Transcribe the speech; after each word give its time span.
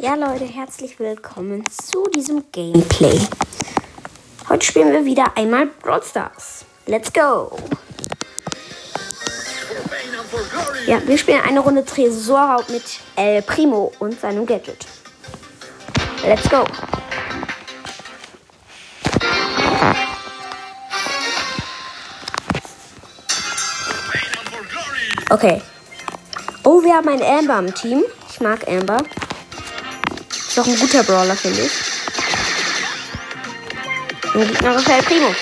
Ja, 0.00 0.14
Leute, 0.14 0.44
herzlich 0.44 1.00
willkommen 1.00 1.64
zu 1.72 2.04
diesem 2.14 2.44
Gameplay. 2.52 3.20
Heute 4.48 4.64
spielen 4.64 4.92
wir 4.92 5.04
wieder 5.04 5.36
einmal 5.36 5.66
Brawl 5.66 6.00
Stars. 6.04 6.64
Let's 6.86 7.12
go! 7.12 7.50
Ja, 10.86 11.04
wir 11.04 11.18
spielen 11.18 11.40
eine 11.40 11.58
Runde 11.58 11.84
Tresorraub 11.84 12.68
mit 12.68 12.84
El 13.16 13.42
Primo 13.42 13.90
und 13.98 14.20
seinem 14.20 14.46
Gadget. 14.46 14.86
Let's 16.24 16.48
go! 16.48 16.64
Okay. 25.30 25.60
Oh, 26.62 26.84
wir 26.84 26.94
haben 26.94 27.08
einen 27.08 27.22
Amber 27.24 27.58
im 27.58 27.74
Team. 27.74 28.04
Ich 28.30 28.40
mag 28.40 28.60
Amber. 28.68 28.98
Ist 30.58 30.66
doch 30.66 30.72
ein 30.72 30.80
guter 30.80 31.04
Brawler, 31.04 31.36
finde 31.36 31.60
ich. 31.60 31.70
Ein 34.34 34.48
gegnerischer 34.48 34.96
El 34.96 35.02
Primo. 35.04 35.32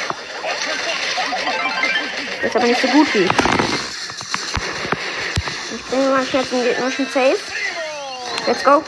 Ist 2.43 2.55
aber 2.55 2.67
nicht 2.67 2.83
so 2.83 2.89
gut 2.89 3.15
wie 3.15 3.21
ich. 3.21 3.31
Bringe 5.89 6.11
mal 6.11 6.27
schnell 6.27 6.47
zum 6.47 6.63
gegnerischen 6.63 7.07
Safe. 7.07 7.39
Let's 8.47 8.63
go. 8.63 8.85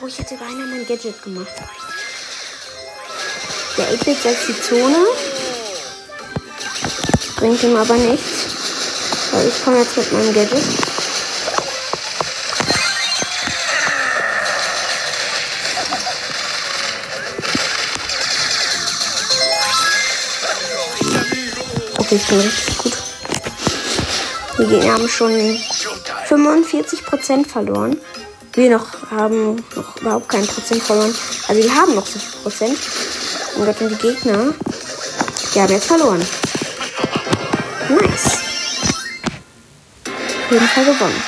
Oh, 0.00 0.06
ich 0.06 0.16
hätte 0.20 0.36
beinahe 0.36 0.54
mein 0.54 0.86
Gadget 0.86 1.20
gemacht. 1.20 1.48
Der 3.76 3.88
8-Bit 3.88 4.22
setzt 4.22 4.46
die 4.46 4.60
Zone. 4.62 5.04
Bringt 7.38 7.60
ihm 7.60 7.74
aber 7.74 7.94
nichts. 7.94 9.32
Weil 9.32 9.48
ich 9.48 9.64
komme 9.64 9.78
jetzt 9.78 9.96
mit 9.96 10.12
meinem 10.12 10.32
Gadget. 10.32 10.93
Okay, 22.04 22.16
ich 22.16 22.26
bin 22.26 22.38
richtig 22.38 22.76
gut. 22.76 22.92
Gegner 24.58 24.92
haben 24.92 25.08
schon 25.08 25.58
45% 26.28 27.46
verloren. 27.46 27.96
Wir 28.52 28.70
noch 28.70 29.10
haben 29.10 29.56
noch 29.74 29.96
überhaupt 29.96 30.28
kein 30.28 30.46
Prozent 30.46 30.82
verloren. 30.82 31.14
Also 31.48 31.62
wir 31.62 31.74
haben 31.74 31.94
noch 31.94 32.06
so 32.06 32.18
viel 32.18 32.42
Prozent. 32.42 32.78
Und 33.56 33.64
Gott, 33.64 33.80
und 33.80 33.88
die 33.88 33.96
Gegner, 33.96 34.52
die 35.54 35.60
haben 35.62 35.72
jetzt 35.72 35.86
verloren. 35.86 36.20
Nice. 37.88 38.38
Auf 40.04 40.50
jeden 40.50 40.68
Fall 40.68 40.84
gewonnen. 40.84 41.22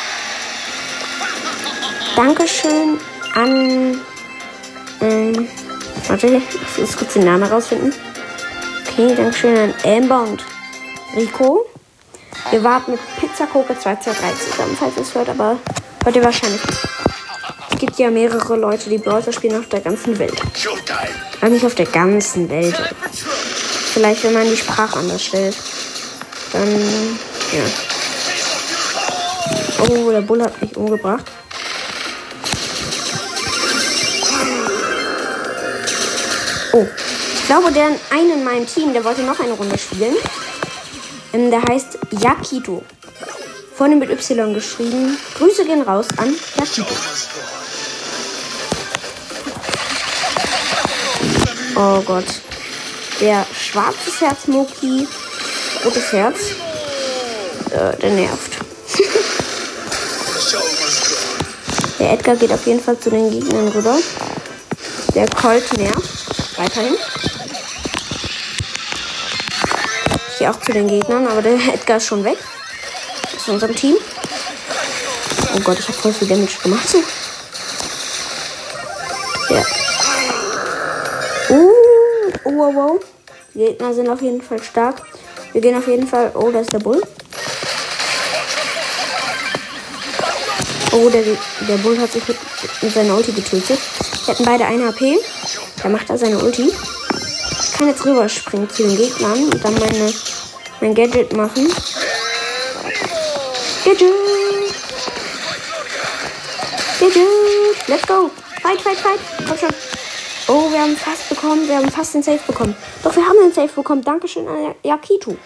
Dankeschön 2.16 2.98
an. 3.34 4.00
Ähm, 5.00 5.48
warte, 6.06 6.26
ich 6.26 6.78
muss 6.78 6.96
kurz 6.98 7.14
den 7.14 7.24
Namen 7.24 7.44
rausfinden. 7.44 7.94
Okay, 8.86 9.14
Dankeschön 9.14 9.56
an 9.56 9.74
Amber 9.84 10.36
Rico. 11.16 11.64
Wir 12.50 12.62
warten 12.62 12.92
mit 12.92 13.00
Pizza 13.18 13.46
Coke 13.46 13.76
2230 13.76 14.50
zusammen, 14.50 14.76
falls 14.78 14.96
ihr 14.96 15.02
es 15.02 15.14
hört, 15.14 15.30
aber 15.30 15.58
hört 16.04 16.14
ihr 16.14 16.22
wahrscheinlich 16.22 16.64
nicht. 16.64 16.78
Es 17.72 17.78
gibt 17.78 17.98
ja 17.98 18.10
mehrere 18.10 18.56
Leute, 18.56 18.90
die 18.90 18.98
Browser 18.98 19.32
spielen 19.32 19.58
auf 19.58 19.68
der 19.68 19.80
ganzen 19.80 20.18
Welt. 20.18 20.38
Aber 21.40 21.50
nicht 21.50 21.64
auf 21.64 21.74
der 21.74 21.86
ganzen 21.86 22.48
Welt. 22.50 22.76
Vielleicht, 23.92 24.24
wenn 24.24 24.34
man 24.34 24.48
die 24.48 24.56
Sprache 24.56 24.98
anders 24.98 25.24
stellt. 25.24 25.56
Dann, 26.52 27.18
ja. 27.52 27.64
Oh, 29.88 30.10
der 30.10 30.20
Bull 30.20 30.42
hat 30.42 30.60
mich 30.60 30.76
umgebracht. 30.76 31.24
Oh, 36.72 36.86
ich 37.34 37.46
glaube, 37.46 37.72
der 37.72 37.86
eine 38.10 38.34
in 38.34 38.44
meinem 38.44 38.66
Team, 38.66 38.92
der 38.92 39.02
wollte 39.04 39.22
noch 39.22 39.40
eine 39.40 39.52
Runde 39.52 39.78
spielen. 39.78 40.16
Ähm, 41.32 41.50
der 41.50 41.62
heißt 41.62 41.98
Yakito. 42.20 42.84
Vorne 43.74 43.96
mit 43.96 44.10
Y 44.10 44.54
geschrieben. 44.54 45.18
Grüße 45.38 45.64
gehen 45.64 45.82
raus 45.82 46.06
an 46.16 46.34
Yakito. 46.58 46.94
Oh 51.76 52.00
Gott. 52.00 52.24
Der 53.20 53.46
schwarzes 53.54 54.20
Herz 54.20 54.46
Moki. 54.46 55.06
Rotes 55.84 56.12
Herz. 56.12 56.38
Äh, 57.70 57.96
der 57.98 58.10
nervt. 58.10 58.58
der 61.98 62.12
Edgar 62.12 62.36
geht 62.36 62.52
auf 62.52 62.66
jeden 62.66 62.80
Fall 62.80 62.98
zu 62.98 63.10
den 63.10 63.30
Gegnern 63.30 63.68
rüber. 63.68 63.98
Der 65.14 65.28
Colt 65.28 65.70
nervt. 65.76 66.56
Weiterhin. 66.56 66.96
Gehe 70.46 70.54
auch 70.54 70.60
zu 70.60 70.70
den 70.70 70.86
Gegnern, 70.86 71.26
aber 71.26 71.42
der 71.42 71.54
Edgar 71.74 71.96
ist 71.96 72.06
schon 72.06 72.22
weg. 72.22 72.38
Aus 73.36 73.48
unserem 73.48 73.74
Team. 73.74 73.96
Oh 75.56 75.60
Gott, 75.64 75.76
ich 75.80 75.88
habe 75.88 75.98
voll 75.98 76.12
viel 76.12 76.28
Damage 76.28 76.58
gemacht. 76.62 76.86
Ja. 79.48 79.64
Uh, 81.50 81.72
oh, 82.44 82.74
wow. 82.74 83.00
Die 83.54 83.58
Gegner 83.58 83.92
sind 83.92 84.08
auf 84.08 84.22
jeden 84.22 84.40
Fall 84.40 84.62
stark. 84.62 85.02
Wir 85.52 85.60
gehen 85.60 85.76
auf 85.76 85.88
jeden 85.88 86.06
Fall. 86.06 86.30
Oh, 86.34 86.52
da 86.52 86.60
ist 86.60 86.72
der 86.72 86.78
Bull. 86.78 87.02
Oh, 90.92 91.10
der, 91.10 91.24
der 91.68 91.76
Bull 91.78 91.98
hat 91.98 92.12
sich 92.12 92.28
mit, 92.28 92.36
mit 92.82 92.94
seiner 92.94 93.16
Ulti 93.16 93.32
getötet. 93.32 93.80
Wir 94.26 94.34
hatten 94.34 94.44
beide 94.44 94.64
eine 94.64 94.86
HP. 94.86 95.18
Da 95.82 95.88
macht 95.88 96.08
er 96.08 96.18
seine 96.18 96.38
Ulti. 96.38 96.72
Ich 97.62 97.72
kann 97.72 97.88
jetzt 97.88 98.06
rüberspringen 98.06 98.70
zu 98.70 98.84
den 98.84 98.96
Gegnern 98.96 99.42
und 99.42 99.64
dann 99.64 99.74
meine, 99.74 100.12
mein 100.80 100.94
Gadget 100.94 101.32
machen. 101.32 101.72
Gadget! 103.84 104.12
Gadget! 107.00 107.88
Let's 107.88 108.06
go! 108.06 108.30
Fight, 108.62 108.80
fight, 108.80 108.98
fight! 108.98 109.20
Komm 109.46 109.58
schon! 109.58 109.70
Oh, 110.48 110.70
wir 110.70 110.80
haben 110.80 110.96
fast 110.96 111.28
bekommen. 111.28 111.66
Wir 111.68 111.76
haben 111.76 111.90
fast 111.90 112.14
den 112.14 112.22
Safe 112.22 112.40
bekommen. 112.46 112.76
Doch, 113.02 113.14
wir 113.16 113.26
haben 113.26 113.38
den 113.38 113.52
Safe 113.52 113.72
bekommen. 113.74 114.02
Dankeschön 114.02 114.46
an 114.46 114.74
Yakitu. 114.84 115.36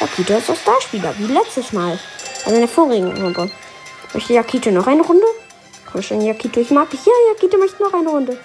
Yakitu 0.00 0.32
ist 0.32 0.48
der 0.48 0.56
Starspieler, 0.56 1.14
wie 1.18 1.32
letztes 1.32 1.72
Mal. 1.72 1.98
Also 2.44 2.54
in 2.54 2.60
der 2.60 2.68
vorigen 2.68 3.22
Runde. 3.22 3.50
Möchte 4.12 4.32
Yakitu 4.32 4.70
noch 4.72 4.88
eine 4.88 5.02
Runde? 5.02 5.26
Komm 5.90 6.02
schon, 6.02 6.20
Yakitu. 6.22 6.60
Ich 6.60 6.70
mag 6.70 6.90
dich. 6.90 7.04
Ja, 7.06 7.12
Yakitu 7.32 7.56
möchte 7.58 7.82
noch 7.82 7.94
eine 7.94 8.08
Runde. 8.08 8.38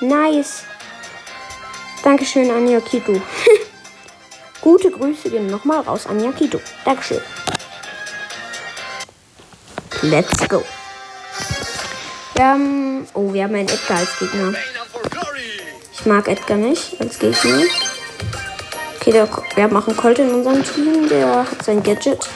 Nice. 0.00 0.62
Dankeschön 2.04 2.50
an 2.50 2.68
Yakitu. 2.68 3.20
Gute 4.68 4.90
Grüße 4.90 5.30
gehen 5.30 5.46
nochmal 5.46 5.80
raus 5.80 6.06
an 6.06 6.22
Yakitu. 6.22 6.58
Dankeschön. 6.84 7.22
Let's 10.02 10.46
go. 10.46 10.62
Wir 12.34 12.44
haben. 12.44 13.08
Oh, 13.14 13.32
wir 13.32 13.44
haben 13.44 13.54
einen 13.54 13.66
Edgar 13.66 13.96
als 13.96 14.18
Gegner. 14.18 14.52
Ich 15.94 16.04
mag 16.04 16.28
Edgar 16.28 16.58
nicht 16.58 17.00
als 17.00 17.18
Gegner. 17.18 17.62
Okay, 19.00 19.12
der, 19.12 19.26
wir 19.56 19.64
einen 19.64 19.96
Colt 19.96 20.18
in 20.18 20.34
unserem 20.34 20.62
Team, 20.62 21.08
der 21.08 21.46
hat 21.50 21.64
sein 21.64 21.82
Gadget. 21.82 22.28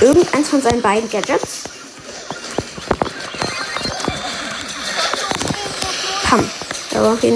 Irgendeins 0.00 0.48
von 0.50 0.62
seinen 0.62 0.82
beiden 0.82 1.10
Gadgets. 1.10 1.64
Pam. 6.22 6.48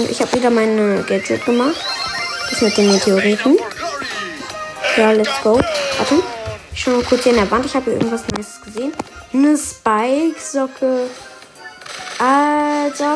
Ich 0.09 0.21
habe 0.21 0.33
wieder 0.33 0.49
meine 0.49 1.03
Gadget 1.03 1.43
gemacht. 1.43 1.75
Das 2.49 2.61
mit 2.61 2.77
den 2.77 2.93
Meteoriten. 2.93 3.59
Ja, 4.99 5.11
let's 5.11 5.41
go. 5.41 5.57
Warte. 5.97 6.21
Ich 6.73 6.81
schau 6.81 6.91
mal 6.91 7.03
kurz 7.03 7.23
hier 7.23 7.31
in 7.31 7.37
der 7.37 7.49
Wand. 7.49 7.65
Ich 7.65 7.73
habe 7.73 7.85
hier 7.85 7.93
irgendwas 7.93 8.23
Nices 8.35 8.59
gesehen. 8.61 8.91
Eine 9.31 9.57
Spike-Socke. 9.57 11.09
Alter. 12.17 13.15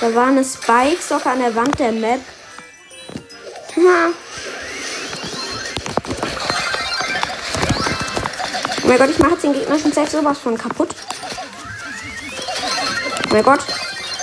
Da 0.00 0.14
war 0.14 0.28
eine 0.28 0.44
Spike-Socke 0.44 1.28
an 1.28 1.40
der 1.40 1.52
Wand 1.56 1.76
der 1.80 1.90
Map. 1.90 2.20
Ha. 3.76 4.10
Oh 8.84 8.86
mein 8.86 8.98
Gott, 8.98 9.10
ich 9.10 9.18
mache 9.18 9.32
jetzt 9.32 9.42
den 9.42 9.52
gegnerischen 9.52 9.92
Safe 9.92 10.08
sowas 10.08 10.38
von 10.38 10.56
kaputt. 10.56 10.90
Oh 13.24 13.32
mein 13.32 13.42
Gott. 13.42 13.64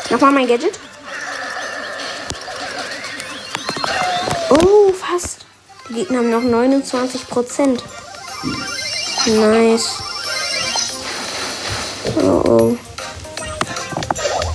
Nochmal 0.10 0.32
mein 0.32 0.48
Gadget. 0.48 0.80
Oh, 4.50 4.94
fast. 4.94 5.43
Die 5.90 5.94
Gegner 5.96 6.20
haben 6.20 6.30
noch 6.30 6.42
29 6.42 7.28
Prozent. 7.28 7.84
Nice. 9.26 9.90
Oh, 12.18 12.44
oh. 12.46 12.78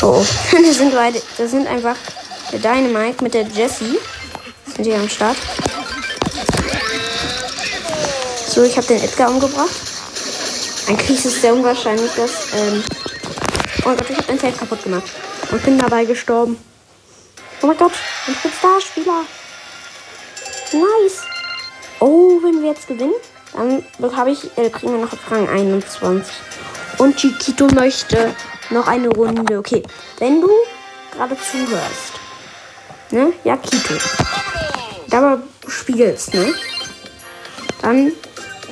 Oh, 0.03 0.25
das 0.53 0.77
sind 0.77 0.95
beide. 0.95 1.21
Das 1.37 1.51
sind 1.51 1.67
einfach 1.67 1.97
der 2.51 2.61
Dynamite 2.61 3.23
mit 3.23 3.35
der 3.35 3.43
Jessie. 3.43 3.99
Sind 4.75 4.85
die 4.87 4.95
am 4.95 5.09
Start. 5.09 5.37
So, 8.49 8.63
ich 8.63 8.77
habe 8.77 8.87
den 8.87 9.03
Edgar 9.03 9.31
umgebracht. 9.31 9.77
Eigentlich 10.87 11.19
ist 11.19 11.27
es 11.27 11.43
sehr 11.43 11.53
unwahrscheinlich, 11.53 12.11
dass. 12.13 12.55
Ähm 12.55 12.83
oh 13.85 13.89
mein 13.89 13.97
Gott, 13.99 14.11
ich 14.11 14.17
habe 14.17 14.27
mein 14.29 14.39
Safe 14.39 14.57
kaputt 14.57 14.83
gemacht. 14.83 15.11
Und 15.51 15.63
bin 15.63 15.79
dabei 15.79 16.07
gestorben. 16.07 16.57
Oh 17.61 17.67
mein 17.67 17.77
Gott, 17.77 17.93
ein 18.27 18.53
Star-Spieler. 18.59 19.25
Nice. 20.73 21.23
Oh, 22.00 22.41
wenn 22.43 22.62
wir 22.62 22.70
jetzt 22.70 22.87
gewinnen, 22.87 23.15
dann 23.53 23.82
habe 24.17 24.31
ich, 24.31 24.44
äh, 24.56 24.70
kriegen 24.70 24.93
wir 24.93 25.05
noch 25.05 25.31
Rang 25.31 25.49
21. 25.49 26.32
Und 26.99 27.17
Chiquito 27.17 27.67
möchte 27.69 28.35
noch 28.70 28.87
eine 28.87 29.09
Runde. 29.09 29.59
Okay, 29.59 29.82
wenn 30.19 30.41
du 30.41 30.50
gerade 31.12 31.37
zuhörst, 31.37 32.12
ne? 33.11 33.32
Ja, 33.44 33.56
Kito. 33.56 33.94
Dabei 35.09 35.38
spielst, 35.67 36.35
ne? 36.35 36.55
Dann 37.82 38.12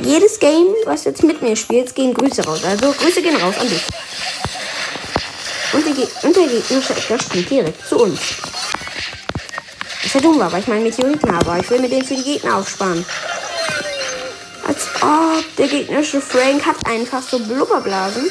jedes 0.00 0.38
Game, 0.38 0.74
was 0.84 1.04
jetzt 1.04 1.22
mit 1.22 1.40
mir 1.40 1.56
spielst, 1.56 1.94
gehen 1.94 2.12
Grüße 2.12 2.44
raus. 2.44 2.64
Also 2.64 2.92
Grüße 2.92 3.22
gehen 3.22 3.36
raus 3.36 3.54
an 3.58 3.68
dich. 3.68 3.84
Und, 5.72 5.86
und 5.86 6.36
der 6.36 6.46
gegnerische 6.46 6.94
Ecker 6.94 7.18
spielt 7.18 7.50
direkt 7.50 7.86
zu 7.86 7.98
uns. 7.98 8.20
Was 10.06 10.12
ja 10.14 10.20
dumm 10.20 10.38
weil 10.38 10.60
ich 10.60 10.68
meinen 10.68 10.84
Meteoriten 10.84 11.34
habe. 11.34 11.58
Ich 11.60 11.68
will 11.68 11.80
mir 11.80 11.88
den 11.88 12.04
für 12.04 12.14
die 12.14 12.22
Gegner 12.22 12.58
aufsparen. 12.58 13.04
Als 14.64 14.86
ob 15.02 15.56
der 15.56 15.66
gegnerische 15.66 16.20
Frank 16.20 16.64
hat 16.64 16.76
einfach 16.86 17.20
so 17.20 17.40
Blubberblasen. 17.40 18.30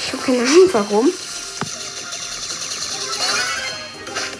Ich 0.00 0.12
habe 0.14 0.22
keine 0.22 0.38
Ahnung 0.38 0.70
warum. 0.72 1.12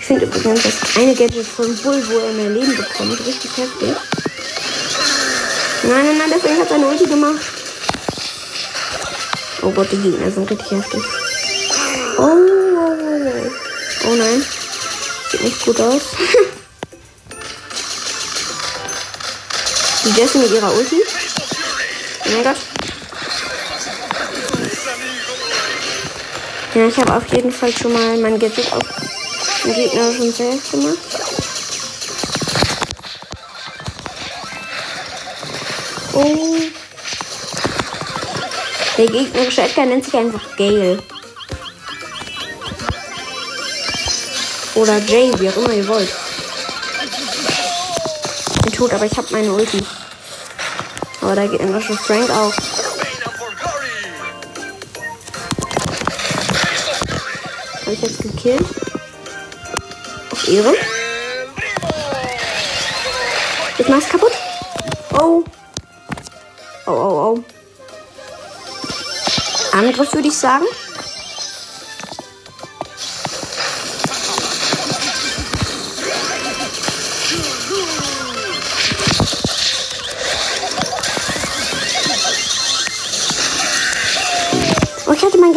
Ich 0.00 0.06
finde 0.06 0.24
übrigens 0.24 0.62
das 0.62 0.96
eine 0.96 1.14
Gadget 1.14 1.46
von 1.46 1.76
Bull, 1.82 2.02
wo 2.08 2.18
er 2.20 2.32
mehr 2.32 2.48
Leben 2.48 2.74
bekommt, 2.74 3.26
richtig 3.26 3.50
heftig. 3.54 3.94
Nein, 5.82 6.06
nein, 6.06 6.18
nein, 6.18 6.30
der 6.30 6.40
Frank 6.40 6.60
hat 6.60 6.70
seine 6.70 6.86
Ulti 6.86 7.04
gemacht. 7.04 7.42
Oh 9.60 9.70
Gott, 9.72 9.92
die 9.92 9.98
Gegner 9.98 10.30
sind 10.30 10.50
richtig 10.50 10.70
heftig. 10.70 11.02
Oh, 12.16 12.22
oh, 12.22 12.32
oh, 12.78 13.26
oh. 13.26 14.08
oh 14.08 14.14
nein. 14.14 14.42
Sieht 15.30 15.42
nicht 15.42 15.64
gut 15.64 15.80
aus. 15.80 16.02
Die 20.04 20.20
Jessie 20.20 20.38
mit 20.38 20.52
ihrer 20.52 20.72
Ulti. 20.72 21.02
Oh 22.24 22.30
mein 22.30 22.44
Gott. 22.44 22.56
Ja, 26.74 26.86
ich 26.86 26.96
habe 26.98 27.16
auf 27.16 27.26
jeden 27.32 27.50
Fall 27.50 27.72
schon 27.72 27.92
mal 27.92 28.16
mein 28.18 28.38
Gadget 28.38 28.72
auf 28.72 28.82
den 29.64 29.74
Gegner 29.74 30.12
schon 30.12 30.32
selbst 30.32 30.70
gemacht. 30.70 30.98
Oh. 36.12 36.56
Der 38.96 39.06
gegnerische 39.06 39.62
Edgar 39.62 39.86
nennt 39.86 40.04
sich 40.04 40.14
einfach 40.14 40.56
Gale. 40.56 41.02
Oder 44.76 44.98
Jay, 44.98 45.32
wie 45.38 45.48
auch 45.48 45.56
immer 45.56 45.72
ihr 45.72 45.88
wollt. 45.88 46.08
Ich 48.54 48.60
bin 48.62 48.72
tot, 48.72 48.92
aber 48.92 49.06
ich 49.06 49.16
habe 49.16 49.26
meine 49.30 49.50
Ulti. 49.50 49.82
Aber 51.22 51.34
da 51.34 51.46
geht 51.46 51.60
immer 51.60 51.80
schon 51.80 51.96
Frank 51.96 52.28
auch. 52.28 52.52
Habe 57.80 57.92
ich 57.92 58.02
jetzt 58.02 58.22
gekillt? 58.22 58.66
Auf 60.30 60.46
Ehre. 60.46 60.74
Jetzt 63.78 63.88
mach's 63.88 64.08
kaputt. 64.10 64.32
Oh. 65.14 65.42
Oh, 66.86 66.92
oh, 66.92 67.34
oh. 67.34 67.44
Angriff 69.72 70.12
würde 70.12 70.28
ich 70.28 70.36
sagen. 70.36 70.66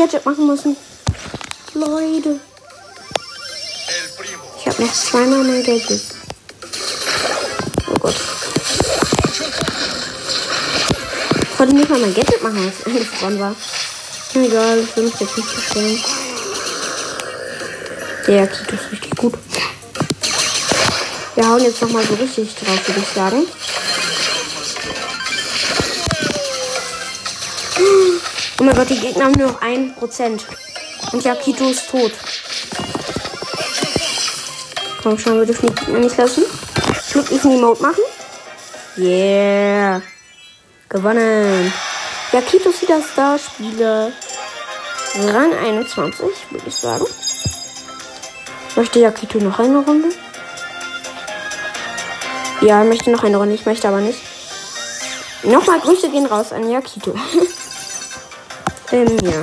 Gadget 0.10 0.26
machen 0.26 0.48
müssen. 0.48 0.76
Leute. 1.76 2.40
Ich 4.58 4.66
habe 4.66 4.82
noch 4.82 4.92
zweimal 4.92 5.44
mein 5.44 5.64
Gadget. 5.64 6.02
Oh 7.88 8.00
Gott. 8.00 8.16
Ich 11.44 11.60
wollte 11.60 11.76
nicht 11.76 11.90
mal 11.90 12.00
mein 12.00 12.16
Gadget 12.16 12.42
machen, 12.42 12.58
als 12.66 12.88
Ende 12.88 13.06
voran 13.06 13.40
war. 13.40 13.56
Egal, 14.34 14.80
ich 14.80 14.96
will 14.96 15.04
mich 15.04 15.20
jetzt 15.20 15.38
nicht 15.38 15.56
beschweren. 15.56 16.04
Der 18.26 18.48
Kito 18.48 18.76
ist 18.76 18.92
richtig 18.92 19.16
gut. 19.16 19.34
Wir 21.36 21.48
hauen 21.48 21.64
jetzt 21.64 21.82
nochmal 21.84 22.04
so 22.04 22.16
richtig 22.16 22.56
drauf, 22.56 22.88
würde 22.88 23.00
ich 23.00 23.16
sagen. 23.16 23.46
Oh 28.60 28.64
mein 28.66 28.76
Gott, 28.76 28.90
die 28.90 29.00
Gegner 29.00 29.26
haben 29.26 29.40
nur 29.40 29.48
noch 29.48 29.62
1%. 29.62 30.42
Und 31.14 31.24
Yakito 31.24 31.70
ist 31.70 31.90
tot. 31.90 32.12
Komm 35.02 35.18
schon, 35.18 35.40
wir 35.40 35.46
dürfen 35.46 35.68
die 35.68 35.76
Gegner 35.76 36.00
nicht 36.00 36.18
lassen. 36.18 36.44
Glücklichen 37.10 37.52
Emote 37.54 37.82
machen. 37.82 38.04
Yeah. 38.98 40.02
Gewonnen. 40.90 41.72
Yakito 42.34 42.70
ist 42.70 42.82
wieder 42.82 43.02
Starspieler. 43.02 44.12
Rang 45.16 45.54
21, 45.54 46.28
würde 46.50 46.68
ich 46.68 46.76
sagen. 46.76 47.06
Möchte 48.76 49.00
Yakito 49.00 49.38
noch 49.38 49.58
eine 49.60 49.78
Runde? 49.78 50.10
Ja, 52.60 52.84
möchte 52.84 53.10
noch 53.10 53.24
eine 53.24 53.38
Runde. 53.38 53.56
Ich 53.56 53.66
möchte 53.66 53.88
aber 53.88 54.02
nicht. 54.02 54.20
Nochmal 55.44 55.80
Grüße 55.80 56.10
gehen 56.10 56.26
raus 56.26 56.52
an 56.52 56.70
Yakito. 56.70 57.16
ähm, 58.92 59.18
ja. 59.22 59.42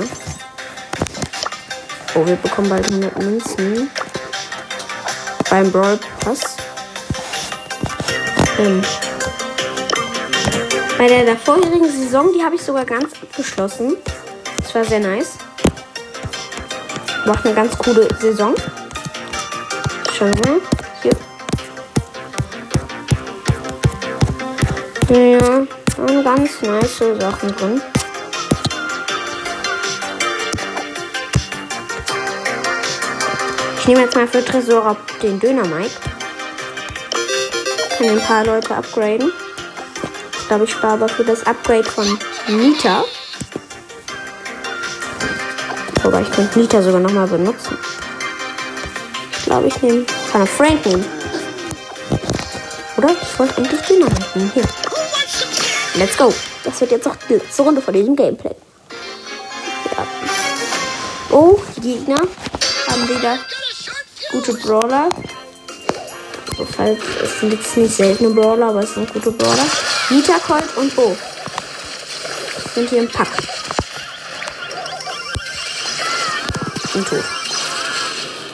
Oh, 2.15 2.25
wir 2.25 2.35
bekommen 2.35 2.69
bald 2.69 2.85
100 2.85 3.17
Münzen. 3.19 3.89
Beim 5.49 5.71
Brawl 5.71 5.99
Pass. 6.19 6.57
Ähm. 8.59 8.81
Bei 10.97 11.07
der, 11.07 11.25
der 11.25 11.37
vorherigen 11.37 11.91
Saison, 11.91 12.31
die 12.33 12.43
habe 12.43 12.55
ich 12.55 12.61
sogar 12.61 12.85
ganz 12.85 13.13
abgeschlossen. 13.21 13.97
Das 14.57 14.73
war 14.73 14.83
sehr 14.83 14.99
nice. 14.99 15.37
Macht 17.25 17.45
eine 17.45 17.53
ganz 17.53 17.77
coole 17.77 18.07
Saison. 18.19 18.55
Schauen 20.17 20.33
wir. 20.43 20.59
Hier. 21.03 21.13
Ja, 25.09 25.67
ganz 26.23 26.61
nice 26.61 26.97
Sachen 27.19 27.55
drin. 27.55 27.81
Nehme 33.87 34.01
jetzt 34.01 34.15
mal 34.17 34.27
für 34.27 34.43
Tresor 34.43 34.97
den 35.23 35.39
Döner 35.39 35.65
Mike. 35.65 35.95
Kann 37.97 38.09
ein 38.09 38.19
paar 38.19 38.45
Leute 38.45 38.75
upgraden. 38.75 39.31
Ich 40.37 40.47
glaube, 40.49 40.65
ich 40.65 40.71
spare 40.71 40.93
aber 40.95 41.07
für 41.07 41.23
das 41.23 41.45
Upgrade 41.45 41.85
von 41.85 42.19
Nita. 42.49 43.05
Wobei 46.03 46.21
ich 46.21 46.31
könnte 46.31 46.59
Nita 46.59 46.81
sogar 46.81 46.99
nochmal 46.99 47.27
benutzen. 47.27 47.77
Ich 49.31 49.45
glaube, 49.45 49.67
ich 49.67 49.81
nehme. 49.81 50.05
Kann 50.33 50.41
er 50.41 50.47
Frank 50.47 50.85
nehmen. 50.85 51.05
Oder? 52.97 53.15
Ich 53.21 53.39
wollte 53.39 53.57
eigentlich 53.57 53.81
Döner 53.83 54.07
Mike. 54.35 54.51
Hier. 54.53 54.63
Let's 55.95 56.17
go. 56.17 56.33
Das 56.65 56.81
wird 56.81 56.91
jetzt 56.91 57.07
auch 57.07 57.15
die 57.29 57.35
letzte 57.35 57.61
Runde 57.61 57.81
von 57.81 57.93
diesem 57.93 58.17
Gameplay. 58.17 58.55
Ja. 59.95 60.07
Oh, 61.31 61.57
die 61.77 61.81
Gegner 61.93 62.19
haben 62.89 63.07
wieder 63.07 63.39
gute 64.31 64.53
Brawler. 64.53 65.09
So, 66.57 66.65
falls 66.65 66.99
es 67.23 67.39
sind 67.39 67.53
jetzt 67.53 67.77
nicht 67.77 67.95
seltene 67.95 68.29
Brawler, 68.29 68.67
aber 68.67 68.81
es 68.81 68.93
sind 68.93 69.11
gute 69.13 69.31
Brawler. 69.31 69.65
Nita, 70.09 70.39
Colt 70.39 70.75
und 70.75 70.95
Bo. 70.95 71.15
Sind 72.73 72.89
hier 72.89 72.99
im 72.99 73.09
Pack. 73.09 73.29
Sind 76.93 77.07
tot. 77.07 77.23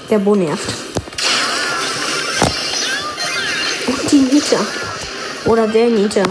Der 0.09 0.19
Bo 0.19 0.35
nervt. 0.35 0.73
Und 3.87 4.11
die 4.11 4.19
Nita. 4.19 4.57
Oder 5.45 5.67
der 5.67 5.87
Nita. 5.87 6.23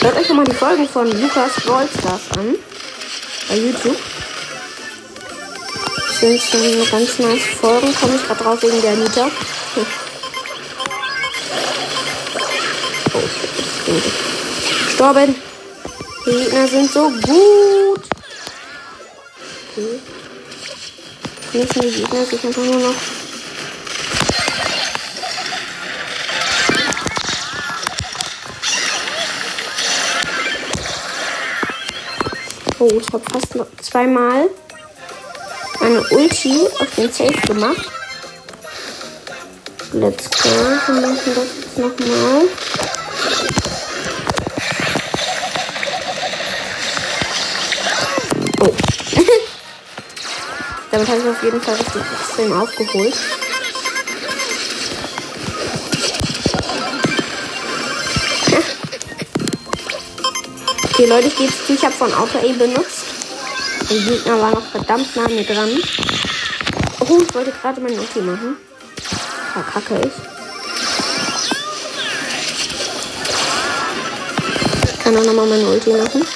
Hört 0.00 0.16
euch 0.16 0.28
mal 0.30 0.44
die 0.44 0.54
Folgen 0.54 0.88
von 0.88 1.10
Lukas 1.20 1.52
Brawlstars 1.64 2.22
an. 2.36 2.56
Bei 3.48 3.56
YouTube. 3.56 4.11
Sind 6.22 6.40
schon 6.40 6.88
ganz 6.88 7.18
nice 7.18 7.42
Folgen. 7.60 7.92
Komme 7.96 8.14
ich 8.14 8.24
gerade 8.24 8.44
drauf 8.44 8.62
wegen 8.62 8.80
der 8.80 8.94
Nita. 8.94 9.24
Hm. 9.24 9.86
Oh, 13.12 13.18
ich 13.18 13.84
bin 13.86 14.02
gestorben. 14.86 15.34
Die 16.24 16.30
Gegner 16.30 16.68
sind 16.68 16.92
so 16.92 17.10
gut. 17.10 18.02
Okay. 19.72 19.98
Müssen 21.54 21.80
die 21.80 21.90
Gegner 21.90 22.24
sich 22.24 22.44
einfach 22.44 22.62
nur 22.62 22.76
noch. 22.76 22.94
Oh, 32.78 32.88
ich 33.00 33.12
habe 33.12 33.24
fast 33.32 33.84
zweimal 33.84 34.48
eine 35.80 36.02
Ulti 36.10 36.66
auf 36.78 36.94
den 36.96 37.12
Safe 37.12 37.40
gemacht. 37.46 37.90
Let's 39.92 40.30
go. 40.30 40.48
Wir 40.86 40.94
machen 41.00 41.18
das 41.34 41.46
jetzt 41.54 41.78
nochmal. 41.78 42.48
Oh. 48.60 48.74
Damit 50.90 51.08
habe 51.08 51.18
ich 51.20 51.28
auf 51.28 51.42
jeden 51.42 51.60
Fall 51.60 51.74
richtig 51.74 52.02
extrem 52.20 52.52
aufgeholt. 52.52 53.16
Okay, 60.94 61.06
Leute, 61.06 61.28
ich 61.28 61.36
gebe 61.36 61.52
zu, 61.66 61.72
ich 61.72 61.82
habe 61.82 61.94
von 61.94 62.12
Auto 62.12 62.36
A 62.38 62.52
benutzt. 62.52 63.01
Der 63.92 64.00
Gegner 64.00 64.40
war 64.40 64.52
noch 64.52 64.62
verdammt 64.62 65.14
nah 65.14 65.26
an 65.26 65.34
mir 65.34 65.44
dran. 65.44 65.68
Oh, 67.00 67.18
ich 67.20 67.34
wollte 67.34 67.52
gerade 67.52 67.78
meinen 67.78 67.98
Ulti 67.98 68.20
machen. 68.20 68.56
Verkacke 69.52 70.00
ich. 70.06 70.12
Ich 74.94 74.98
kann 74.98 75.14
auch 75.14 75.24
nochmal 75.26 75.46
meine 75.46 75.66
Ulti 75.68 75.90
machen. 75.90 76.26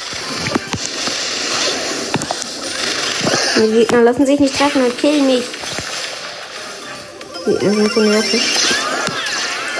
Die 3.56 3.72
Gegner 3.72 4.02
lassen 4.02 4.26
sich 4.26 4.38
nicht 4.38 4.54
treffen 4.54 4.84
und 4.84 4.98
killen 4.98 5.26
mich. 5.26 5.44
Die 7.46 7.52
Gegner 7.52 7.72
sind 7.72 7.92
so 7.94 8.00
nervig. 8.00 8.42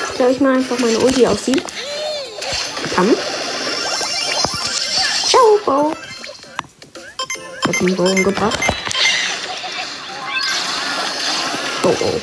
Ich 0.08 0.16
glaube, 0.16 0.32
ich 0.32 0.40
mache 0.40 0.54
einfach 0.54 0.78
meine 0.78 0.98
Ulti 1.00 1.26
auf 1.26 1.40
sie. 1.40 1.62
Komm. 2.94 3.14
Ich 7.86 7.92
hab 7.92 7.98
den 7.98 8.04
Bogen 8.04 8.24
gebracht. 8.24 8.58
Oh, 11.84 11.94
oh. 12.00 12.20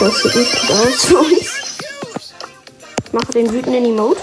Das 0.00 0.22
sieht 0.22 0.34
nicht 0.34 0.52
gut 0.52 0.70
aus 0.70 1.04
für 1.04 1.18
uns. 1.18 1.52
Ich 3.04 3.12
mache 3.12 3.32
den 3.32 3.52
wütenden 3.52 3.84
Emote. 3.84 4.20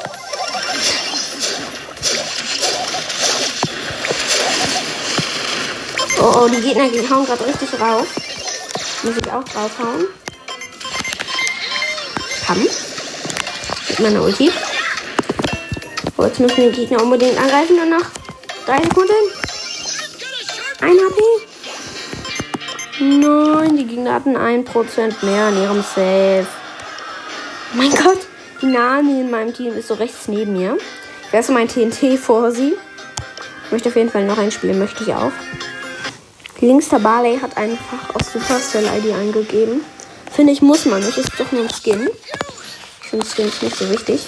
Oh, 6.20 6.34
oh, 6.36 6.48
die 6.50 6.62
Gegner 6.62 6.90
hauen 7.10 7.26
gerade 7.26 7.46
richtig 7.46 7.80
rauf. 7.80 8.08
Muss 9.04 9.16
ich 9.16 9.32
auch 9.32 9.44
draufhauen. 9.46 10.08
Komm. 12.46 12.68
Mit 13.88 14.00
meiner 14.00 14.22
Ulti. 14.22 14.52
Oh, 16.22 16.26
jetzt 16.26 16.40
müssen 16.40 16.72
die 16.72 16.82
Gegner 16.82 17.02
unbedingt 17.02 17.36
angreifen. 17.36 17.78
Nur 17.78 17.98
noch 17.98 18.06
drei 18.68 18.80
Sekunden. 18.84 19.12
Ein 20.80 20.98
HP. 21.00 21.20
Nein, 23.00 23.76
die 23.76 23.88
Gegner 23.88 24.14
hatten 24.14 24.38
1% 24.38 25.26
mehr 25.26 25.50
in 25.50 25.64
ihrem 25.64 25.82
Save. 25.82 26.46
Oh 27.74 27.78
mein 27.78 27.90
Gott, 27.90 28.20
die 28.62 28.68
Nani 28.68 29.22
in 29.22 29.32
meinem 29.32 29.52
Team 29.52 29.74
ist 29.74 29.88
so 29.88 29.96
rechts 29.96 30.28
neben 30.28 30.54
mir. 30.54 30.78
Ich 31.26 31.34
werfe 31.34 31.54
mein 31.54 31.68
TNT 31.68 32.20
vor 32.20 32.52
sie. 32.52 32.76
Ich 33.66 33.72
möchte 33.72 33.90
auf 33.90 33.96
jeden 33.96 34.12
Fall 34.12 34.26
noch 34.26 34.38
ein 34.38 34.52
Spiel, 34.52 34.76
möchte 34.76 35.04
ich 35.04 35.16
auch. 35.16 35.32
Links 36.60 36.90
der 36.90 37.00
Barley 37.00 37.40
hat 37.40 37.58
einfach 37.58 38.14
aus 38.14 38.32
Supercell 38.32 38.86
ID 38.86 39.16
eingegeben. 39.16 39.84
Finde 40.32 40.54
ich, 40.54 40.62
muss 40.62 40.86
man 40.86 41.04
nicht. 41.04 41.18
Ist 41.18 41.32
doch 41.40 41.52
nur 41.52 41.64
ein 41.64 41.70
Skin. 41.70 42.12
Ich 43.02 43.10
finde 43.10 43.26
Skins 43.26 43.64
nicht 43.64 43.76
so 43.76 43.90
wichtig. 43.90 44.28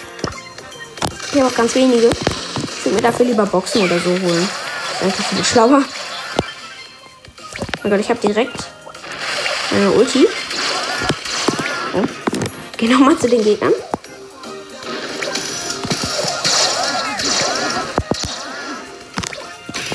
Ich 1.34 1.40
habe 1.40 1.50
auch 1.50 1.56
ganz 1.56 1.74
wenige. 1.74 2.12
Ich 2.12 2.86
würde 2.86 2.96
mir 2.96 3.02
dafür 3.02 3.26
lieber 3.26 3.48
Boxen 3.48 3.82
oder 3.82 3.98
so 3.98 4.12
holen. 4.12 4.48
Das 5.00 5.02
ist 5.02 5.04
einfach 5.04 5.24
viel 5.26 5.44
schlauer. 5.44 5.84
Oh 7.84 7.90
Gott, 7.90 8.00
ich 8.00 8.10
habe 8.10 8.20
direkt 8.20 8.66
meine 9.72 9.92
Ulti. 9.94 10.28
Oh. 11.96 12.04
Geh 12.78 12.88
nochmal 12.88 13.18
zu 13.18 13.28
den 13.28 13.44
Gegnern. 13.44 13.74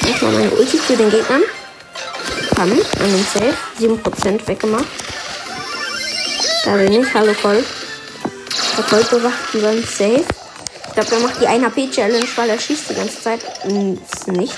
Nochmal 0.02 0.33
meine 0.33 0.50
Ulti 0.50 0.80
zu 0.85 0.97
den 0.97 1.09
Gegnern. 1.09 1.42
Komm, 2.57 2.73
an 2.73 3.12
den 3.12 3.25
Safe. 3.33 3.54
7% 3.80 4.49
weggemacht. 4.49 4.87
Da 6.64 6.73
bin 6.75 6.92
ich. 6.95 7.14
Hallo 7.14 7.33
Colt. 7.40 7.64
Der 8.76 8.85
Colt 8.85 9.09
bewacht 9.09 9.54
über 9.54 9.71
den 9.71 9.85
Safe. 9.85 10.25
Ich 11.00 11.07
glaube, 11.07 11.23
der 11.23 11.28
macht 11.28 11.40
die 11.40 11.47
1 11.47 11.64
HP 11.64 11.90
Challenge, 11.93 12.26
weil 12.35 12.50
er 12.50 12.59
schießt 12.59 12.90
die 12.90 12.95
ganze 12.95 13.23
Zeit 13.23 13.38
ins 13.62 14.26
Nichts. 14.26 14.57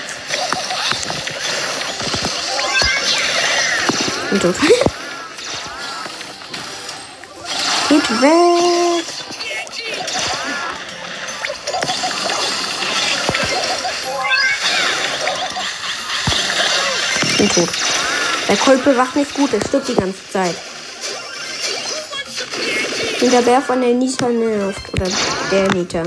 Und 4.31 4.41
tot. 4.41 4.55
Geht 7.89 8.21
weg. 8.21 9.05
Ich 17.23 17.37
bin 17.37 17.49
tot. 17.49 17.69
Der 18.47 18.57
Colt 18.57 18.83
bewacht 18.83 19.15
nicht 19.15 19.31
gut, 19.35 19.53
er 19.53 19.61
stirbt 19.61 19.89
die 19.89 19.93
ganze 19.93 20.27
Zeit. 20.33 20.55
Und 23.21 23.31
der 23.31 23.43
Bär 23.43 23.61
von 23.61 23.79
der 23.79 23.93
Nita 23.93 24.27
nervt. 24.27 24.91
Oder 24.91 25.05
der 25.51 25.71
Nita. 25.75 26.01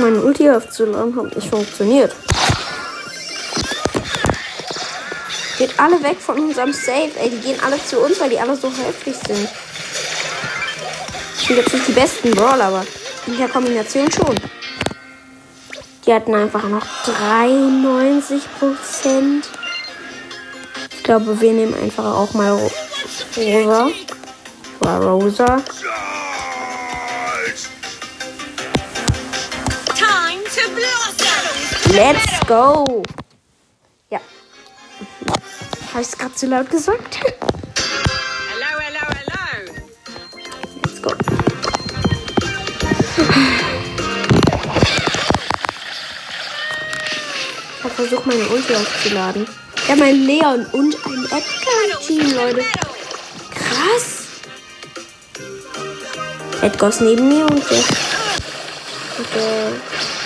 Meinen 0.00 0.22
Ulti 0.22 0.50
aufzuladen, 0.50 1.16
hat 1.16 1.36
nicht 1.36 1.48
funktioniert. 1.48 2.14
Geht 5.58 5.78
alle 5.78 6.02
weg 6.02 6.16
von 6.18 6.38
unserem 6.38 6.72
Safe, 6.72 7.10
ey. 7.20 7.30
Die 7.30 7.38
gehen 7.38 7.60
alle 7.62 7.76
zu 7.84 7.98
uns, 8.00 8.18
weil 8.20 8.30
die 8.30 8.40
alle 8.40 8.56
so 8.56 8.68
heftig 8.68 9.14
sind. 9.26 9.48
sind 11.46 11.56
jetzt 11.56 11.74
nicht 11.74 11.88
die 11.88 11.92
besten 11.92 12.30
Brawler, 12.30 12.64
aber 12.64 12.84
in 13.26 13.36
der 13.36 13.48
Kombination 13.48 14.10
schon. 14.10 14.34
Die 16.06 16.14
hatten 16.14 16.34
einfach 16.34 16.66
noch 16.68 16.86
93 17.04 18.42
Prozent. 18.58 19.50
Ich 20.96 21.02
glaube, 21.02 21.40
wir 21.40 21.52
nehmen 21.52 21.74
einfach 21.74 22.04
auch 22.04 22.32
mal 22.32 22.58
Rosa. 23.36 23.90
Rosa. 24.82 25.62
Let's 31.92 32.40
go! 32.46 33.02
Ja. 34.10 34.20
Habe 35.92 36.02
ich 36.02 36.06
es 36.08 36.16
gerade 36.16 36.34
zu 36.34 36.46
laut 36.46 36.70
gesagt? 36.70 37.18
Hello, 37.24 38.78
hello, 38.78 39.00
hello! 39.08 39.74
Let's 40.84 41.02
go. 41.02 41.10
Ich 47.76 47.84
habe 47.84 47.94
versucht, 47.94 48.26
meine 48.26 48.46
Ulti 48.48 48.74
aufzuladen. 48.76 49.48
Habe 49.88 50.04
einen 50.04 50.26
Leon 50.26 50.66
und 50.66 50.94
ein 51.06 51.24
Edgar 51.24 52.00
Team, 52.06 52.30
Leute. 52.36 52.62
Krass. 53.52 54.26
Edgar 56.62 56.90
ist 56.90 57.00
neben 57.00 57.26
mir 57.26 57.46
und 57.46 57.68
der. 57.68 57.78
Und 59.18 59.34
der. 59.34 60.19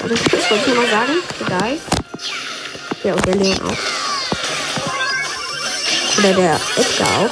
Warte, 0.00 0.14
das 0.14 0.50
wollte 0.50 0.70
ich 0.70 0.76
mal 0.76 0.88
sagen. 0.88 1.12
Egal. 1.46 1.78
Ja, 3.04 3.14
und 3.14 3.26
der 3.26 3.34
Leon 3.36 3.60
auch. 3.62 3.78
Oder 6.18 6.32
der 6.34 6.60
Edgar 6.76 7.08
auch. 7.18 7.30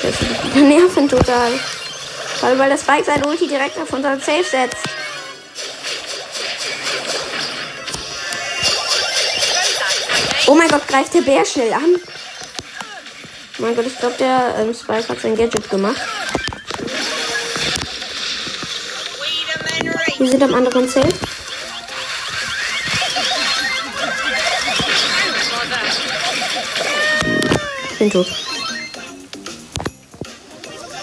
Scheiße, 0.00 0.26
die 0.54 0.60
nerven 0.60 1.08
total. 1.08 1.52
Vor 2.38 2.48
allem, 2.48 2.58
weil 2.58 2.70
das 2.70 2.80
Spike 2.82 3.04
sein 3.04 3.24
Ulti 3.24 3.46
direkt 3.46 3.78
auf 3.78 3.92
unseren 3.92 4.20
Safe 4.20 4.44
setzt. 4.44 4.76
Oh 10.46 10.54
mein 10.54 10.68
Gott, 10.68 10.86
greift 10.86 11.12
der 11.14 11.22
Bär 11.22 11.44
schnell 11.44 11.72
an. 11.72 11.96
Oh 13.58 13.62
mein 13.62 13.74
Gott, 13.74 13.86
ich 13.86 13.98
glaube, 13.98 14.14
der 14.18 14.54
ähm, 14.58 14.74
Spike 14.74 15.08
hat 15.08 15.20
sein 15.20 15.36
Gadget 15.36 15.68
gemacht. 15.68 16.00
Wir 20.26 20.32
sind 20.32 20.42
am 20.42 20.54
anderen 20.54 20.88
Safe. 20.88 21.08
Ich 27.92 27.98
bin 28.00 28.10
tot. 28.10 28.26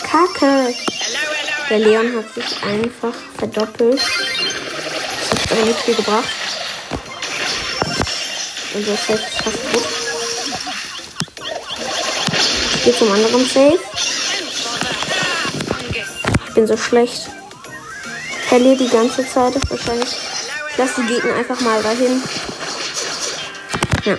Kacke. 0.04 0.76
Der. 1.70 1.80
Leon 1.80 2.18
hat 2.18 2.34
sich 2.34 2.64
einfach 2.64 3.14
verdoppelt. 3.38 4.02
Das 4.02 5.42
hat 5.42 5.52
aber 5.54 5.66
nicht 5.68 5.80
viel 5.80 5.96
gebracht. 5.96 6.28
Unser 8.74 8.98
Safe 8.98 9.14
ist 9.14 9.42
fast 9.42 9.72
gut. 9.72 9.86
Ich 12.76 12.84
gehe 12.84 12.98
zum 12.98 13.10
anderen 13.10 13.46
Safe. 13.46 13.80
Ich 16.50 16.54
bin 16.54 16.68
so 16.68 16.76
schlecht. 16.76 17.30
Verliere 18.54 18.78
die 18.78 18.88
ganze 18.88 19.28
Zeit. 19.28 19.56
Wahrscheinlich. 19.68 20.16
Ich 20.70 20.78
lasse 20.78 21.02
die 21.02 21.08
Gegner 21.08 21.34
einfach 21.34 21.60
mal 21.62 21.82
dahin. 21.82 22.22
Ja. 24.06 24.16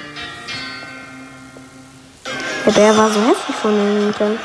Der 2.66 2.72
Bär 2.72 2.96
war 2.96 3.12
so 3.12 3.20
heftig 3.20 3.54
von 3.54 3.76
den 3.76 4.02
Hintern. 4.02 4.38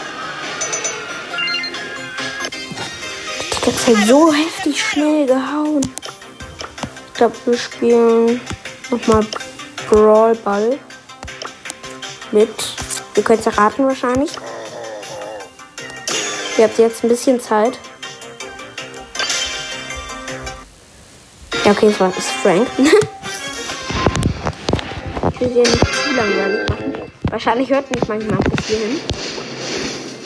Die 3.51 3.65
ganze 3.65 3.85
Zeit 3.85 4.07
so 4.07 4.31
heftig 4.31 4.79
schnell 4.79 5.25
gehauen. 5.25 5.81
Ich 7.07 7.13
glaube, 7.15 7.35
wir 7.45 7.57
spielen 7.57 8.41
nochmal 8.91 9.25
Brawl 9.89 10.35
Ball. 10.35 10.77
Mit. 12.31 12.53
Ihr 13.15 13.23
könnt 13.23 13.39
es 13.39 13.47
erraten 13.47 13.87
wahrscheinlich. 13.87 14.33
Ihr 16.59 16.65
habt 16.65 16.77
jetzt 16.77 17.03
ein 17.03 17.09
bisschen 17.09 17.41
Zeit. 17.41 17.79
Ja, 21.69 21.75
okay, 21.75 21.89
es 21.89 21.99
war 21.99 22.11
ist 22.17 22.31
Frank. 22.41 22.67
ich 22.79 22.91
will 25.39 25.53
sie 25.53 25.59
nicht 25.59 25.77
zu 25.77 26.11
langweilig 26.15 26.67
machen. 26.67 26.95
Wahrscheinlich 27.29 27.69
hört 27.69 27.93
mich 27.93 28.07
manchmal 28.07 28.39
bis 28.39 28.65
hierhin. 28.65 28.99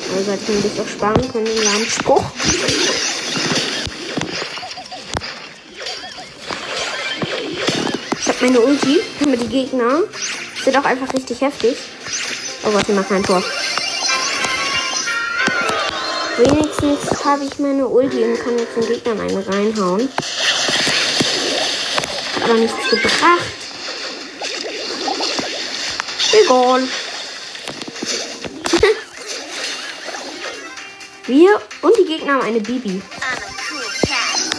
Also 0.10 0.24
sollte 0.24 0.44
ich 0.44 0.48
mir 0.48 0.62
das 0.70 0.80
auch 0.80 0.88
sparen 0.88 1.30
können, 1.34 1.44
den 1.44 1.62
lahmen 1.66 1.86
Spruch. 1.86 2.24
Ich 8.22 8.30
hab 8.30 8.42
meine 8.42 8.62
Ulti, 8.62 9.02
aber 9.24 9.36
die 9.36 9.50
Gegner 9.50 10.04
sind 10.64 10.78
auch 10.78 10.86
einfach 10.86 11.14
richtig 11.14 11.42
heftig. 11.42 11.76
Oh 12.66 12.72
Gott, 12.72 12.88
die 12.88 12.94
machen 12.94 13.18
ein 13.18 13.24
Tor. 13.24 13.44
Wenigstens 16.38 17.26
habe 17.26 17.44
ich 17.44 17.60
meine 17.60 17.86
Ulti 17.86 18.24
und 18.24 18.40
kann 18.40 18.58
jetzt 18.58 18.78
den 18.78 18.88
Gegnern 18.88 19.20
eine 19.20 19.46
reinhauen. 19.46 20.08
Hat 22.44 22.50
aber 22.50 22.60
nichts 22.60 22.90
gebracht. 22.90 23.54
Egal. 26.34 26.84
Wir 31.26 31.62
und 31.82 31.98
die 31.98 32.04
Gegner 32.06 32.34
haben 32.34 32.42
eine 32.42 32.60
Bibi. 32.60 33.02
Cat. 33.22 34.50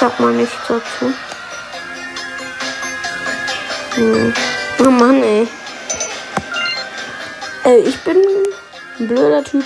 Sag 0.00 0.18
mal 0.18 0.32
nichts 0.32 0.56
dazu. 0.66 1.14
Hm. 3.94 4.34
Oh 4.80 4.90
Mann, 4.90 5.22
ey. 5.22 5.46
Äh, 7.64 7.78
ich 7.78 7.96
bin 8.00 8.16
ein 8.98 9.06
blöder 9.06 9.44
Typ. 9.44 9.64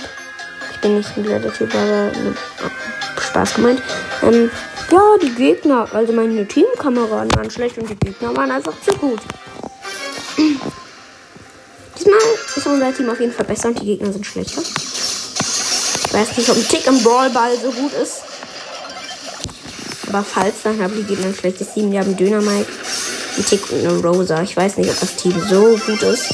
Ich 0.85 0.87
bin 0.87 0.97
nicht 0.99 1.17
ein 1.17 1.23
blöder 1.23 1.51
Typ, 1.51 1.73
aber 1.73 2.11
ne, 2.11 2.35
Spaß 3.19 3.55
gemeint. 3.55 3.81
Ähm, 4.21 4.51
ja, 4.91 5.01
die 5.19 5.33
Gegner, 5.33 5.87
also 5.91 6.13
meine 6.13 6.47
Teamkameraden 6.47 7.33
waren 7.35 7.49
schlecht 7.49 7.79
und 7.79 7.89
die 7.89 7.95
Gegner 7.95 8.37
waren 8.37 8.51
einfach 8.51 8.73
zu 8.85 8.95
gut. 8.95 9.19
Diesmal 11.97 12.19
ist 12.55 12.67
unser 12.67 12.93
Team 12.93 13.09
auf 13.09 13.19
jeden 13.19 13.33
Fall 13.33 13.47
besser 13.47 13.69
und 13.69 13.81
die 13.81 13.85
Gegner 13.85 14.13
sind 14.13 14.27
schlechter. 14.27 14.61
Ich 14.61 16.13
weiß 16.13 16.37
nicht, 16.37 16.49
ob 16.51 16.55
ein 16.55 16.67
Tick 16.67 16.85
im 16.85 17.01
Brawlball 17.01 17.57
so 17.57 17.71
gut 17.71 17.93
ist. 17.93 18.21
Aber 20.07 20.23
falls, 20.23 20.61
dann 20.65 20.79
haben 20.83 20.95
die 20.95 21.01
Gegner 21.01 21.25
ein 21.25 21.35
schlechtes 21.35 21.73
Team. 21.73 21.89
Die 21.89 21.97
haben 21.97 22.15
Dynamite, 22.15 22.69
einen 23.37 23.45
Tick 23.47 23.71
und 23.71 23.79
eine 23.79 23.97
Rosa. 23.97 24.43
Ich 24.43 24.55
weiß 24.55 24.77
nicht, 24.77 24.91
ob 24.91 24.99
das 24.99 25.15
Team 25.15 25.33
so 25.49 25.79
gut 25.87 26.03
ist. 26.03 26.31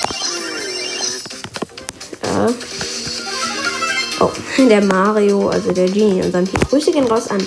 Der 4.71 4.81
Mario, 4.81 5.49
also 5.49 5.73
der 5.73 5.85
Genie 5.85 6.19
in 6.19 6.25
unserem 6.25 6.49
Team. 6.49 6.61
Grüße 6.69 6.93
gehen 6.93 7.05
raus 7.07 7.27
an. 7.27 7.45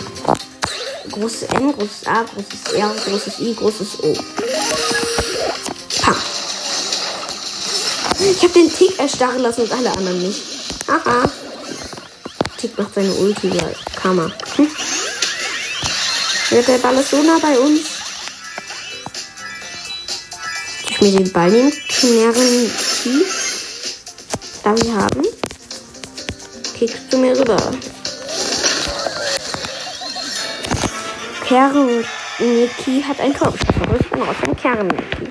Großes 1.11 1.43
N, 1.55 1.73
großes 1.73 2.07
A, 2.07 2.23
großes 2.23 2.75
R, 2.75 2.95
großes 3.07 3.41
I, 3.41 3.55
großes 3.55 4.03
O. 4.03 4.13
Pam. 6.03 6.17
Ich 8.21 8.43
habe 8.43 8.53
den 8.53 8.71
Tick 8.71 8.99
erstarren 8.99 9.41
lassen 9.41 9.63
und 9.63 9.73
alle 9.73 9.91
anderen 9.93 10.21
nicht. 10.21 10.43
Haha. 10.87 11.31
Tick 12.59 12.77
macht 12.77 12.95
seine 12.95 13.15
Ulti, 13.15 13.49
ja. 13.49 13.71
Kammer. 13.97 14.31
Hm? 14.57 14.69
Wird 16.51 16.69
der 16.69 16.79
Ball 16.79 16.97
ist 16.97 17.11
so 17.11 17.23
nah 17.23 17.39
bei 17.39 17.59
uns. 17.59 17.81
Ich 20.91 21.01
mir 21.01 21.11
den 21.11 21.33
Ball 21.33 21.51
nehmen? 21.51 21.73
Knarren 21.89 22.71
Darf 24.63 24.83
ich 24.83 24.91
haben? 24.91 25.24
Kickst 26.75 27.13
du 27.13 27.19
mir 27.19 27.39
rüber. 27.39 27.57
Kern 31.47 32.05
Niki 32.39 33.03
hat 33.03 33.21
ein 33.21 33.33
Kopfschuss. 33.33 33.69
Grüße 33.87 34.09
gehen 34.11 34.23
raus 34.23 34.37
an 34.45 34.57
Kern 34.57 34.87
Niki. 34.89 35.31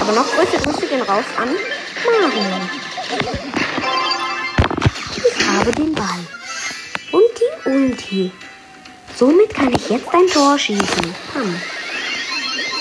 Aber 0.00 0.12
noch 0.12 0.26
größere 0.34 0.62
Grüße 0.62 0.86
gehen 0.86 1.02
raus 1.02 1.24
an 1.36 1.48
Mario. 2.04 2.60
Ich 5.16 5.46
habe 5.46 5.72
den 5.72 5.94
Ball. 5.94 6.26
Und 7.12 7.22
die 7.38 7.70
Ulti. 7.70 8.32
Somit 9.16 9.54
kann 9.54 9.72
ich 9.72 9.90
jetzt 9.90 10.08
ein 10.12 10.26
Tor 10.26 10.58
schießen. 10.58 11.14
Pam. 11.32 11.60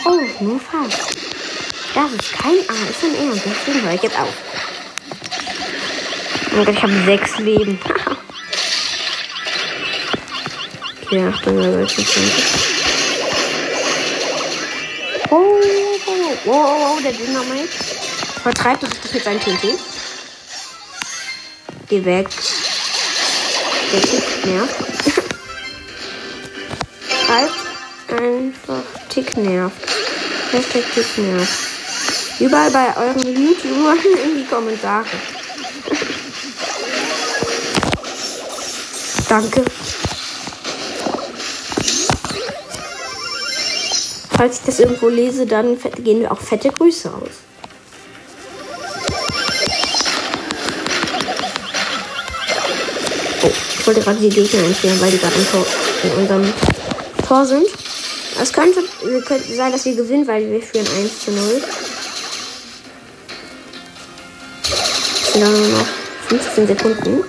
Oh, 0.06 0.44
nur 0.44 0.60
fast. 0.60 1.16
Das 1.94 2.12
ist 2.12 2.34
kein 2.34 2.60
ASMR 2.60 3.34
und 3.34 3.42
deswegen 3.46 3.82
höre 3.84 3.94
ich 3.94 4.02
jetzt 4.02 4.20
auf. 4.20 4.49
Oh 6.60 6.66
Gott, 6.66 6.76
ich 6.76 6.84
habe 6.84 6.92
sechs 7.06 7.38
Leben. 7.38 7.80
okay, 11.06 11.26
Achtung, 11.26 11.58
Level 11.58 11.88
25. 11.88 12.34
Oh, 15.30 15.36
oh, 15.36 15.62
oh, 16.06 16.38
oh, 16.48 16.98
oh, 16.98 17.00
der 17.02 17.14
Dynamite. 17.14 17.70
Vertreibt 18.44 18.84
uns 18.84 18.94
jetzt 19.14 19.26
ein 19.26 19.40
TNT. 19.40 19.80
Geh 21.88 22.04
weg. 22.04 22.28
Der 23.94 24.02
Tick 24.02 24.46
nervt. 24.46 24.76
Schreibt 27.26 27.54
einfach 28.22 28.84
Tick 29.08 29.38
nervt. 29.38 29.78
Hashtag 30.52 30.84
Tick 30.94 31.18
nervt. 31.20 31.54
Überall 32.42 32.72
bei 32.72 32.98
euren 32.98 33.46
YouTubern 33.46 33.98
in 34.26 34.40
die 34.40 34.46
Kommentare. 34.46 35.06
Danke. 39.30 39.64
Falls 44.36 44.58
ich 44.58 44.66
das 44.66 44.80
irgendwo 44.80 45.08
lese, 45.08 45.46
dann 45.46 45.78
gehen 46.04 46.22
wir 46.22 46.32
auch 46.32 46.40
fette 46.40 46.70
Grüße 46.70 47.12
aus. 47.12 47.30
Oh, 53.44 53.52
ich 53.78 53.86
wollte 53.86 54.02
gerade 54.02 54.20
die 54.20 54.30
Gegner 54.30 54.64
einstellen, 54.64 55.00
weil 55.00 55.12
die 55.12 55.20
gerade 55.20 55.36
in 56.04 56.12
unserem 56.14 56.54
Tor 57.28 57.46
sind. 57.46 57.68
Es 58.42 58.52
könnte, 58.52 58.82
könnte 59.28 59.54
sein, 59.54 59.72
dass 59.72 59.86
wir 59.86 59.96
gewinnen, 59.96 60.26
weil 60.26 60.50
wir 60.50 60.62
führen 60.62 60.88
1 60.88 61.20
zu 61.26 61.32
0. 61.32 61.62
Es 65.22 65.34
sind 65.34 65.44
dann 65.44 65.52
nur 65.52 65.68
noch 65.78 65.88
15 66.30 66.68
Sekunden. 66.68 67.24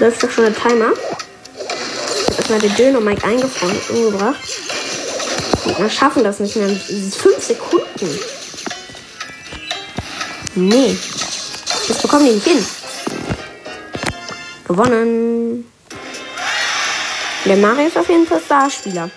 Läuft 0.00 0.22
doch 0.22 0.30
schon 0.30 0.44
der 0.44 0.54
Timer. 0.54 0.92
Ich 0.92 2.26
habe 2.26 2.36
erstmal 2.38 2.58
den 2.58 2.74
Döner 2.74 3.00
Mike 3.00 3.22
eingefroren, 3.22 3.78
umgebracht. 3.90 4.40
Die 5.62 5.68
Gegner 5.68 5.90
schaffen 5.90 6.24
das 6.24 6.40
nicht 6.40 6.56
mehr. 6.56 6.68
Das 6.68 6.88
ist 6.88 7.16
5 7.18 7.44
Sekunden. 7.44 8.18
Nee. 10.54 10.96
Das 11.86 12.00
bekommen 12.00 12.24
die 12.24 12.32
nicht 12.32 12.46
hin. 12.46 12.66
Gewonnen. 14.66 15.70
Der 17.44 17.56
Mario 17.56 17.88
ist 17.88 17.98
auf 17.98 18.08
jeden 18.08 18.26
Fall 18.26 18.40
Starspieler. 18.42 19.10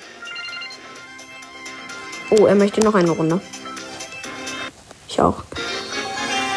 Oh, 2.32 2.46
er 2.46 2.56
möchte 2.56 2.82
noch 2.82 2.96
eine 2.96 3.12
Runde. 3.12 3.40
Ich 5.08 5.22
auch. 5.22 5.44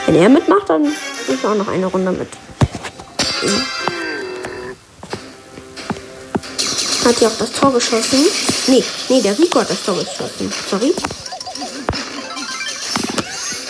Wenn 0.06 0.16
er 0.16 0.28
mitmacht, 0.28 0.68
dann 0.68 0.92
ich 1.28 1.44
auch 1.44 1.54
noch 1.54 1.68
eine 1.68 1.86
Runde 1.86 2.10
mit. 2.10 2.28
Hat 7.06 7.20
ja 7.20 7.28
auch 7.28 7.38
das 7.38 7.52
Tor 7.52 7.72
geschossen. 7.72 8.26
Nee, 8.66 8.82
nee, 9.08 9.22
der 9.22 9.38
Rico 9.38 9.60
hat 9.60 9.70
das 9.70 9.80
Tor 9.84 9.94
geschossen. 9.94 10.52
Sorry. 10.68 10.92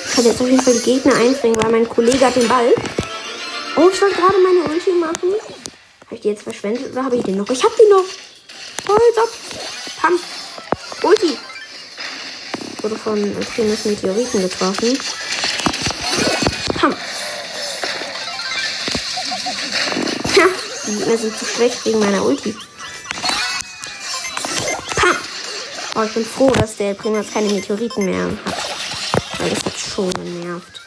Ich 0.06 0.14
kann 0.14 0.24
jetzt 0.24 0.40
auf 0.40 0.48
jeden 0.48 0.62
Fall 0.62 0.72
die 0.72 0.80
Gegner 0.80 1.14
einspringen, 1.16 1.62
weil 1.62 1.70
mein 1.70 1.86
Kollege 1.86 2.24
hat 2.24 2.34
den 2.34 2.48
Ball. 2.48 2.72
Oh, 3.76 3.90
ich 3.92 4.00
wollte 4.00 4.16
gerade 4.16 4.38
meine 4.38 4.60
Ulti 4.72 4.90
machen. 4.92 5.34
Habe 6.06 6.14
ich 6.14 6.20
die 6.22 6.28
jetzt 6.28 6.44
verschwendet 6.44 6.92
oder 6.92 7.04
habe 7.04 7.16
ich 7.16 7.24
den 7.24 7.36
noch? 7.36 7.50
Ich 7.50 7.62
habe 7.62 7.74
die 7.78 7.90
noch. 7.90 8.06
Holz 8.88 9.18
ab. 9.18 9.28
Pam. 10.00 10.18
Ulti. 11.02 11.36
Wurde 12.80 12.96
von 12.96 13.36
extremes 13.38 13.84
Meteoriten 13.84 14.40
getroffen. 14.40 14.98
Pam. 16.80 16.96
Die 20.86 20.96
Gegner 20.96 21.18
sind 21.18 21.38
zu 21.38 21.44
schlecht 21.44 21.84
wegen 21.84 21.98
meiner 21.98 22.24
Ulti. 22.24 22.56
Oh, 25.98 26.02
ich 26.02 26.12
bin 26.12 26.26
froh, 26.26 26.50
dass 26.50 26.76
der 26.76 26.92
Primus 26.92 27.32
keine 27.32 27.50
Meteoriten 27.50 28.04
mehr 28.04 28.24
hat. 28.24 29.38
Weil 29.38 29.48
das 29.48 29.64
hat 29.64 29.72
schon 29.78 30.10
genervt. 30.12 30.82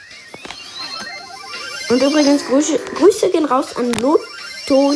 Und 1.89 2.00
übrigens, 2.00 2.45
Grüße, 2.45 2.78
Grüße 2.95 3.32
gehen 3.32 3.45
raus 3.45 3.76
an 3.76 3.91
Lotto. 3.93 4.95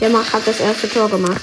Der 0.00 0.10
macht, 0.10 0.32
hat 0.32 0.44
das 0.44 0.58
erste 0.58 0.88
Tor 0.88 1.08
gemacht. 1.08 1.40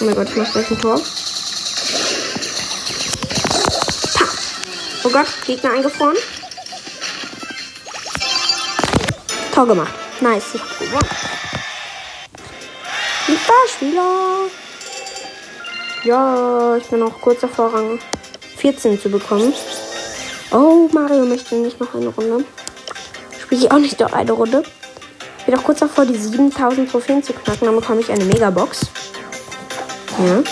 Oh 0.00 0.04
mein 0.04 0.14
Gott, 0.14 0.30
ich 0.30 0.36
mach 0.36 0.52
gleich 0.52 0.70
ein 0.70 0.80
Tor. 0.80 0.98
Oh 5.04 5.10
Gott, 5.10 5.26
Gegner 5.44 5.72
eingefroren. 5.72 6.16
Tor 9.56 9.66
gemacht. 9.66 9.94
Nice, 10.20 10.54
ich 10.54 10.60
hab 10.60 10.78
gewonnen. 10.78 11.08
Spieler. 13.76 14.50
Ja, 16.04 16.76
ich 16.76 16.86
bin 16.88 17.02
auch 17.02 17.20
kurz 17.22 17.40
davor, 17.40 17.72
Rang 17.72 17.98
14 18.58 19.00
zu 19.00 19.08
bekommen. 19.08 19.54
Oh, 20.50 20.88
Mario 20.92 21.24
möchte 21.24 21.54
nicht 21.54 21.80
noch 21.80 21.94
eine 21.94 22.08
Runde. 22.08 22.44
Spiele 23.40 23.62
ich 23.62 23.70
auch 23.70 23.78
nicht 23.78 23.98
noch 23.98 24.12
eine 24.12 24.32
Runde. 24.32 24.62
Ich 25.38 25.46
bin 25.46 25.58
auch 25.58 25.64
kurz 25.64 25.80
davor, 25.80 26.04
die 26.04 26.16
7000 26.16 26.90
Trophäen 26.90 27.22
zu 27.22 27.32
knacken. 27.32 27.66
Dann 27.66 27.76
bekomme 27.76 28.00
ich 28.00 28.10
eine 28.10 28.24
Megabox. 28.24 28.90
Ja. 30.18 30.42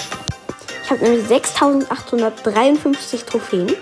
Ich 0.82 0.90
habe 0.90 1.02
nämlich 1.02 1.26
6853 1.28 3.24
Trophäen. 3.24 3.74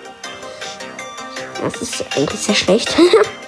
Das 1.63 1.81
ist 1.81 2.05
eigentlich 2.17 2.41
sehr 2.41 2.57
schlecht. 2.57 2.97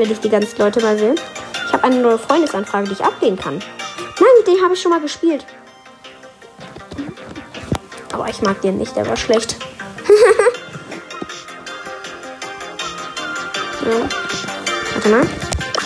Will 0.00 0.10
ich 0.10 0.20
die 0.20 0.30
ganzen 0.30 0.56
Leute 0.56 0.80
mal 0.80 0.96
sehen. 0.96 1.20
Ich 1.66 1.72
habe 1.74 1.84
eine 1.84 1.96
neue 1.96 2.18
Freundesanfrage, 2.18 2.86
die 2.88 2.94
ich 2.94 3.04
ablehnen 3.04 3.38
kann. 3.38 3.58
Nein, 3.58 4.44
dem 4.46 4.64
habe 4.64 4.72
ich 4.72 4.80
schon 4.80 4.92
mal 4.92 5.00
gespielt. 5.02 5.44
Aber 8.10 8.26
ich 8.30 8.40
mag 8.40 8.62
den 8.62 8.78
nicht, 8.78 8.96
der 8.96 9.06
war 9.06 9.18
schlecht. 9.18 9.56
ja. 13.84 14.08
Warte 14.94 15.08
mal. 15.10 15.26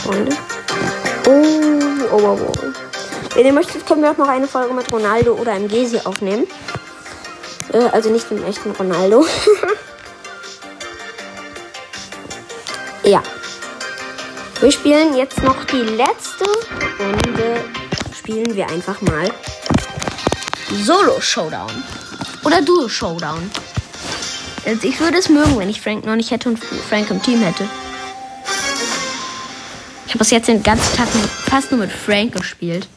Freunde. 0.04 0.36
Oh, 1.26 2.12
oh, 2.12 2.20
oh, 2.22 2.38
oh. 2.40 2.52
Wenn 3.34 3.46
ihr 3.46 3.52
möchtet, 3.52 3.84
können 3.84 4.02
wir 4.02 4.12
auch 4.12 4.16
noch 4.16 4.28
eine 4.28 4.46
Folge 4.46 4.74
mit 4.74 4.92
Ronaldo 4.92 5.32
oder 5.32 5.58
Gesi 5.58 5.98
aufnehmen. 6.04 6.46
Äh, 7.72 7.88
also 7.90 8.10
nicht 8.10 8.30
mit 8.30 8.42
dem 8.42 8.46
echten 8.46 8.70
Ronaldo. 8.70 9.26
Wir 14.60 14.70
spielen 14.70 15.16
jetzt 15.16 15.42
noch 15.42 15.64
die 15.64 15.82
letzte 15.82 16.44
Runde. 16.98 17.64
Spielen 18.16 18.54
wir 18.54 18.68
einfach 18.68 19.00
mal 19.02 19.30
Solo 20.82 21.20
Showdown. 21.20 21.70
Oder 22.44 22.62
Duo 22.62 22.88
Showdown. 22.88 23.50
Also 24.64 24.88
ich 24.88 24.98
würde 25.00 25.18
es 25.18 25.28
mögen, 25.28 25.58
wenn 25.58 25.68
ich 25.68 25.80
Frank 25.80 26.06
noch 26.06 26.16
nicht 26.16 26.30
hätte 26.30 26.48
und 26.48 26.58
Frank 26.58 27.10
im 27.10 27.22
Team 27.22 27.42
hätte. 27.42 27.68
Ich 30.06 30.12
habe 30.12 30.18
bis 30.20 30.30
jetzt 30.30 30.48
den 30.48 30.62
ganzen 30.62 30.96
Tag 30.96 31.08
fast 31.48 31.70
nur 31.70 31.80
mit 31.80 31.92
Frank 31.92 32.32
gespielt. 32.32 32.88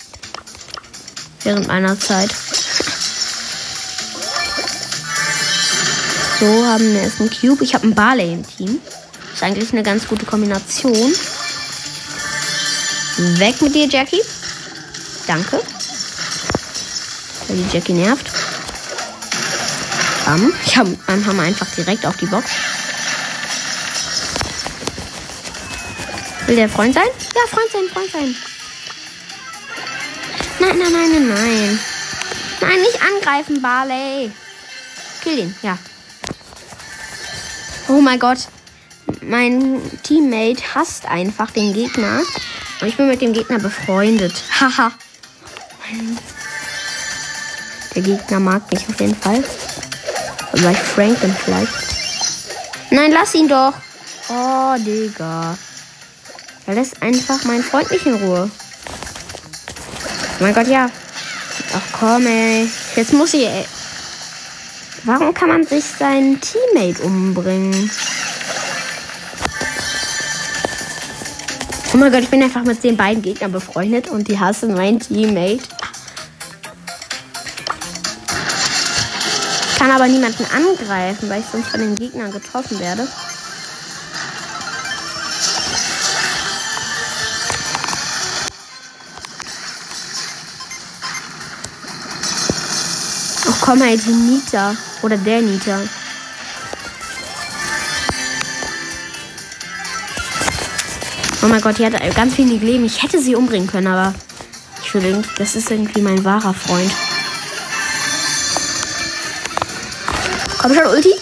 Während 1.43 1.67
meiner 1.67 1.99
Zeit. 1.99 2.33
So, 6.39 6.45
haben 6.65 6.93
wir 6.93 7.01
jetzt 7.01 7.19
einen 7.19 7.31
Cube. 7.31 7.63
Ich 7.63 7.73
habe 7.73 7.83
einen 7.83 7.95
Barley 7.95 8.33
im 8.33 8.47
Team. 8.47 8.79
Ist 9.33 9.43
eigentlich 9.43 9.73
eine 9.73 9.83
ganz 9.83 10.07
gute 10.07 10.25
Kombination. 10.25 11.13
Weg 13.17 13.61
mit 13.61 13.73
dir, 13.73 13.87
Jackie. 13.87 14.21
Danke. 15.25 15.61
Weil 17.47 17.57
die 17.57 17.67
Jackie 17.73 17.93
nervt. 17.93 18.29
Bam. 20.25 20.53
Ich 20.65 20.77
habe 20.77 20.95
beim 21.07 21.25
Hammer 21.25 21.43
einfach 21.43 21.67
direkt 21.75 22.05
auf 22.05 22.17
die 22.17 22.27
Box. 22.27 22.51
Will 26.45 26.55
der 26.55 26.69
Freund 26.69 26.93
sein? 26.93 27.07
Ja, 27.35 27.41
Freund 27.49 27.71
sein, 27.71 27.89
Freund 27.91 28.11
sein. 28.11 28.35
Nein, 30.59 30.77
nein, 30.77 30.91
nein, 30.91 31.11
nein, 31.11 31.27
nein. 31.27 31.79
Nein, 32.61 32.79
nicht 32.81 33.01
angreifen, 33.01 33.61
Barley. 33.61 34.31
Kill 35.23 35.39
ihn, 35.39 35.55
ja. 35.61 35.77
Oh 37.87 37.99
mein 38.01 38.19
Gott. 38.19 38.47
Mein 39.21 39.81
Teammate 40.03 40.61
hasst 40.75 41.05
einfach 41.05 41.51
den 41.51 41.73
Gegner. 41.73 42.21
Und 42.81 42.87
ich 42.87 42.97
bin 42.97 43.07
mit 43.07 43.21
dem 43.21 43.33
Gegner 43.33 43.59
befreundet. 43.59 44.33
Haha. 44.59 44.91
Der 47.95 48.01
Gegner 48.01 48.39
mag 48.39 48.71
mich 48.71 48.87
auf 48.87 48.99
jeden 48.99 49.15
Fall. 49.15 49.43
Weil 50.51 50.73
ich 50.73 50.77
Frank 50.77 51.19
bin 51.19 51.35
vielleicht. 51.35 51.73
Nein, 52.91 53.11
lass 53.11 53.33
ihn 53.33 53.47
doch. 53.47 53.73
Oh, 54.29 54.75
Digga. 54.77 55.57
Er 56.67 56.73
lässt 56.73 57.01
einfach 57.01 57.43
meinen 57.45 57.63
Freund 57.63 57.89
nicht 57.91 58.05
in 58.05 58.15
Ruhe. 58.15 58.49
Oh 60.39 60.43
mein 60.43 60.53
Gott, 60.53 60.67
ja. 60.67 60.89
Ach 61.73 61.99
komm, 61.99 62.27
ey. 62.27 62.69
Jetzt 62.95 63.13
muss 63.13 63.33
ich, 63.33 63.45
ey. 63.45 63.65
Warum 65.03 65.33
kann 65.33 65.49
man 65.49 65.65
sich 65.65 65.85
seinen 65.85 66.39
Teammate 66.41 67.01
umbringen? 67.03 67.89
Oh 71.97 71.99
mein 71.99 72.11
Gott, 72.11 72.21
ich 72.21 72.29
bin 72.29 72.43
einfach 72.43 72.63
mit 72.63 72.83
den 72.83 72.95
beiden 72.95 73.23
Gegnern 73.23 73.51
befreundet 73.51 74.07
und 74.07 74.27
die 74.27 74.39
hassen 74.39 74.75
meinen 74.75 74.99
Teammate. 74.99 75.63
Kann 79.79 79.89
aber 79.89 80.07
niemanden 80.07 80.45
angreifen, 80.45 81.27
weil 81.27 81.39
ich 81.39 81.47
sonst 81.51 81.69
von 81.69 81.79
den 81.79 81.95
Gegnern 81.95 82.31
getroffen 82.31 82.79
werde. 82.79 83.07
Ach 93.49 93.61
komm 93.61 93.81
halt, 93.81 94.05
die 94.05 94.11
Nita. 94.11 94.75
Oder 95.01 95.17
der 95.17 95.41
Nita. 95.41 95.79
Oh 101.47 101.49
mein 101.49 101.61
Gott, 101.61 101.77
die 101.77 101.85
hat 101.85 101.93
ganz 102.13 102.37
wenig 102.37 102.61
Leben. 102.61 102.83
Ich 102.83 103.01
hätte 103.01 103.21
sie 103.21 103.33
umbringen 103.33 103.69
können, 103.69 103.87
aber 103.87 104.13
ich 104.83 104.93
will 104.93 105.23
das 105.37 105.55
ist 105.55 105.71
irgendwie 105.71 106.01
mein 106.01 106.25
wahrer 106.25 106.53
Freund. 106.53 106.91
Komm 110.57 110.73
schon, 110.73 110.87
Ulti. 110.87 111.13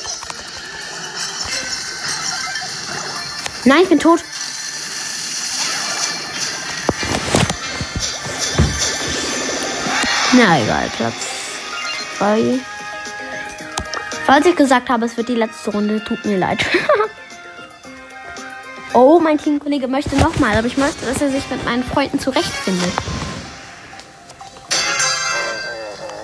Nein, 3.65 3.83
ich 3.83 3.89
bin 3.89 3.99
tot. 3.99 4.23
Na 10.33 10.59
egal, 10.59 10.89
Platz 10.97 11.13
2. 12.17 12.59
Falls 14.25 14.45
ich 14.47 14.55
gesagt 14.55 14.89
habe, 14.89 15.05
es 15.05 15.15
wird 15.17 15.29
die 15.29 15.35
letzte 15.35 15.69
Runde, 15.69 16.03
tut 16.03 16.25
mir 16.25 16.39
leid. 16.39 16.65
oh, 18.95 19.19
mein 19.19 19.37
Teamkollege 19.37 19.87
möchte 19.87 20.15
nochmal, 20.15 20.57
aber 20.57 20.67
ich 20.67 20.77
möchte, 20.77 21.05
dass 21.05 21.21
er 21.21 21.29
sich 21.29 21.49
mit 21.49 21.63
meinen 21.65 21.83
Freunden 21.83 22.19
zurechtfindet. 22.19 22.93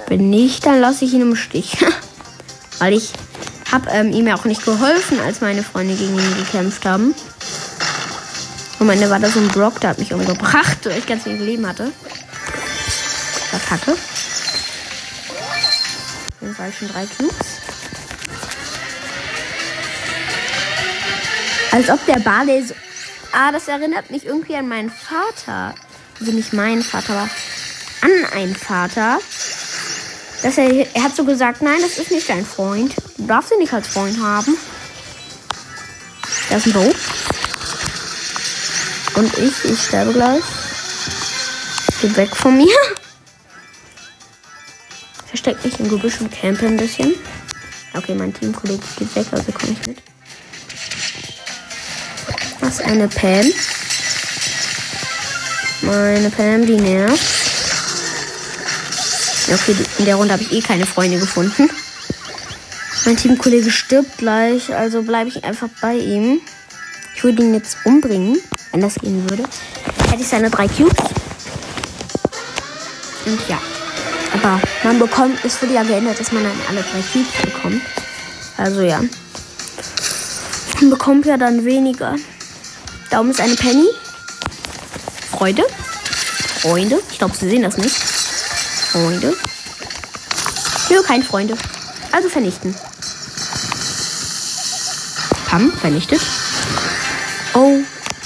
Wenn 0.07 0.29
nicht, 0.29 0.65
dann 0.65 0.79
lasse 0.79 1.05
ich 1.05 1.13
ihn 1.13 1.21
im 1.21 1.35
Stich. 1.35 1.77
Weil 2.79 2.93
ich 2.93 3.13
habe 3.71 3.89
ähm, 3.91 4.11
ihm 4.11 4.27
ja 4.27 4.35
auch 4.35 4.45
nicht 4.45 4.65
geholfen, 4.65 5.19
als 5.19 5.41
meine 5.41 5.63
Freunde 5.63 5.95
gegen 5.95 6.17
ihn 6.17 6.35
gekämpft 6.37 6.85
haben. 6.85 7.13
Und 8.79 8.87
meine 8.87 9.09
war 9.09 9.19
da 9.19 9.29
so 9.29 9.39
ein 9.39 9.47
Brock, 9.49 9.79
der 9.79 9.91
hat 9.91 9.99
mich 9.99 10.13
umgebracht, 10.13 10.79
weil 10.85 10.97
ich 10.97 11.05
ganz 11.05 11.25
wenig 11.25 11.41
Leben 11.41 11.67
hatte. 11.67 11.91
War 13.51 13.59
kacke. 13.59 13.95
bald 16.57 16.73
schon 16.73 16.87
drei 16.89 17.05
Cubes. 17.05 17.60
Als 21.71 21.89
ob 21.89 22.05
der 22.05 22.19
Barley 22.19 22.63
so. 22.63 22.73
Ah, 23.31 23.51
das 23.51 23.67
erinnert 23.67 24.11
mich 24.11 24.25
irgendwie 24.25 24.55
an 24.55 24.67
meinen 24.67 24.91
Vater. 24.91 25.73
Also 26.19 26.33
nicht 26.33 26.51
meinen 26.51 26.83
Vater, 26.83 27.13
aber 27.13 27.29
an 28.01 28.25
einen 28.33 28.55
Vater. 28.55 29.19
Dass 30.43 30.57
er, 30.57 30.95
er 30.95 31.03
hat 31.03 31.15
so 31.15 31.23
gesagt, 31.23 31.61
nein, 31.61 31.79
das 31.81 31.97
ist 31.97 32.11
nicht 32.11 32.29
dein 32.29 32.45
Freund. 32.45 32.93
Du 33.17 33.25
darfst 33.25 33.51
ihn 33.51 33.59
nicht 33.59 33.73
als 33.73 33.87
Freund 33.87 34.21
haben. 34.21 34.57
Das 36.49 36.65
ist 36.65 36.67
ein 36.67 36.73
Bo. 36.73 36.93
Und 39.19 39.37
ich, 39.37 39.65
ich 39.65 39.81
sterbe 39.81 40.13
gleich. 40.13 40.43
Geh 42.01 42.15
weg 42.15 42.35
von 42.35 42.57
mir. 42.57 42.75
Versteck 45.27 45.63
mich 45.63 45.79
im 45.79 45.89
Gebüsch 45.89 46.19
und 46.19 46.31
campe 46.31 46.65
ein 46.65 46.77
bisschen. 46.77 47.15
Okay, 47.93 48.15
mein 48.15 48.33
Teamkollege 48.33 48.83
geht 48.97 49.15
weg, 49.15 49.27
also 49.31 49.51
komme 49.51 49.73
ich 49.79 49.87
mit. 49.87 49.97
Was 52.61 52.79
eine 52.79 53.07
Pam. 53.07 53.45
Meine 55.81 56.29
Pam, 56.29 56.65
die 56.65 56.75
nervt. 56.75 57.41
Okay, 59.51 59.75
in 59.97 60.05
der 60.05 60.15
Runde 60.15 60.33
habe 60.33 60.43
ich 60.43 60.51
eh 60.51 60.61
keine 60.61 60.85
Freunde 60.85 61.19
gefunden. 61.19 61.69
Mein 63.05 63.17
Teamkollege 63.17 63.71
stirbt 63.71 64.19
gleich, 64.19 64.73
also 64.73 65.01
bleibe 65.01 65.29
ich 65.29 65.43
einfach 65.43 65.67
bei 65.81 65.95
ihm. 65.95 66.39
Ich 67.15 67.23
würde 67.23 67.41
ihn 67.41 67.53
jetzt 67.53 67.77
umbringen, 67.83 68.37
wenn 68.71 68.81
das 68.81 68.95
gehen 68.95 69.27
würde. 69.29 69.43
Hätte 70.09 70.21
ich 70.21 70.27
seine 70.27 70.49
drei 70.49 70.67
Cubes. 70.67 70.95
Und 73.25 73.39
ja. 73.49 73.59
Aber 74.33 74.61
man 74.83 74.99
bekommt, 74.99 75.43
es 75.43 75.61
wurde 75.61 75.73
ja 75.73 75.83
geändert, 75.83 76.19
dass 76.19 76.31
man 76.31 76.43
dann 76.43 76.53
alle 76.69 76.83
drei 76.83 77.01
Cubes 77.01 77.41
bekommt. 77.43 77.81
Also 78.57 78.81
ja. 78.81 79.01
Man 80.79 80.89
bekommt 80.91 81.25
ja 81.25 81.37
dann 81.37 81.65
weniger. 81.65 82.15
Daumen 83.11 83.31
ist 83.31 83.41
eine 83.41 83.55
Penny. 83.55 83.89
Freude. 85.31 85.65
Freunde. 86.61 87.01
Ich 87.11 87.17
glaube, 87.17 87.35
sie 87.35 87.49
sehen 87.49 87.61
das 87.61 87.77
nicht. 87.77 87.93
Freunde. 87.93 89.35
Nö, 90.89 91.03
kein 91.03 91.21
Freunde. 91.21 91.57
Also 92.13 92.29
vernichten. 92.29 92.73
Pam, 95.45 95.73
vernichtet. 95.73 96.21
Oh, 97.53 97.79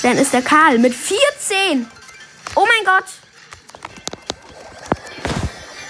dann 0.04 0.20
ist 0.20 0.34
der 0.34 0.44
Karl 0.44 0.78
mit 0.78 0.94
14. 0.94 1.88
Oh 2.54 2.68
mein 2.68 2.86
Gott. 2.86 3.06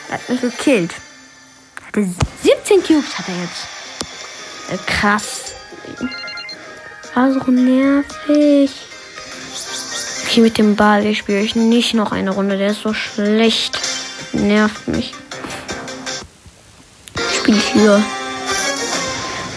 Er 0.08 0.14
hat 0.14 0.30
mich 0.30 0.40
gekillt. 0.40 0.94
Hatte 1.86 2.08
17 2.44 2.82
Cubes 2.82 3.18
hat 3.18 3.28
er 3.28 3.36
jetzt. 3.42 3.68
Äh, 4.72 4.90
krass. 4.90 5.54
War 7.16 7.32
so 7.32 7.50
nervig. 7.50 8.72
Okay, 10.26 10.42
mit 10.42 10.58
dem 10.58 10.76
Ball 10.76 11.06
ich 11.06 11.20
spiele 11.20 11.40
ich 11.40 11.56
nicht 11.56 11.94
noch 11.94 12.12
eine 12.12 12.32
Runde. 12.32 12.58
Der 12.58 12.72
ist 12.72 12.82
so 12.82 12.94
schlecht. 12.94 13.80
Nervt 14.34 14.86
mich. 14.90 15.14
Spiele 17.38 17.58
ich 17.58 17.68
hier 17.70 18.04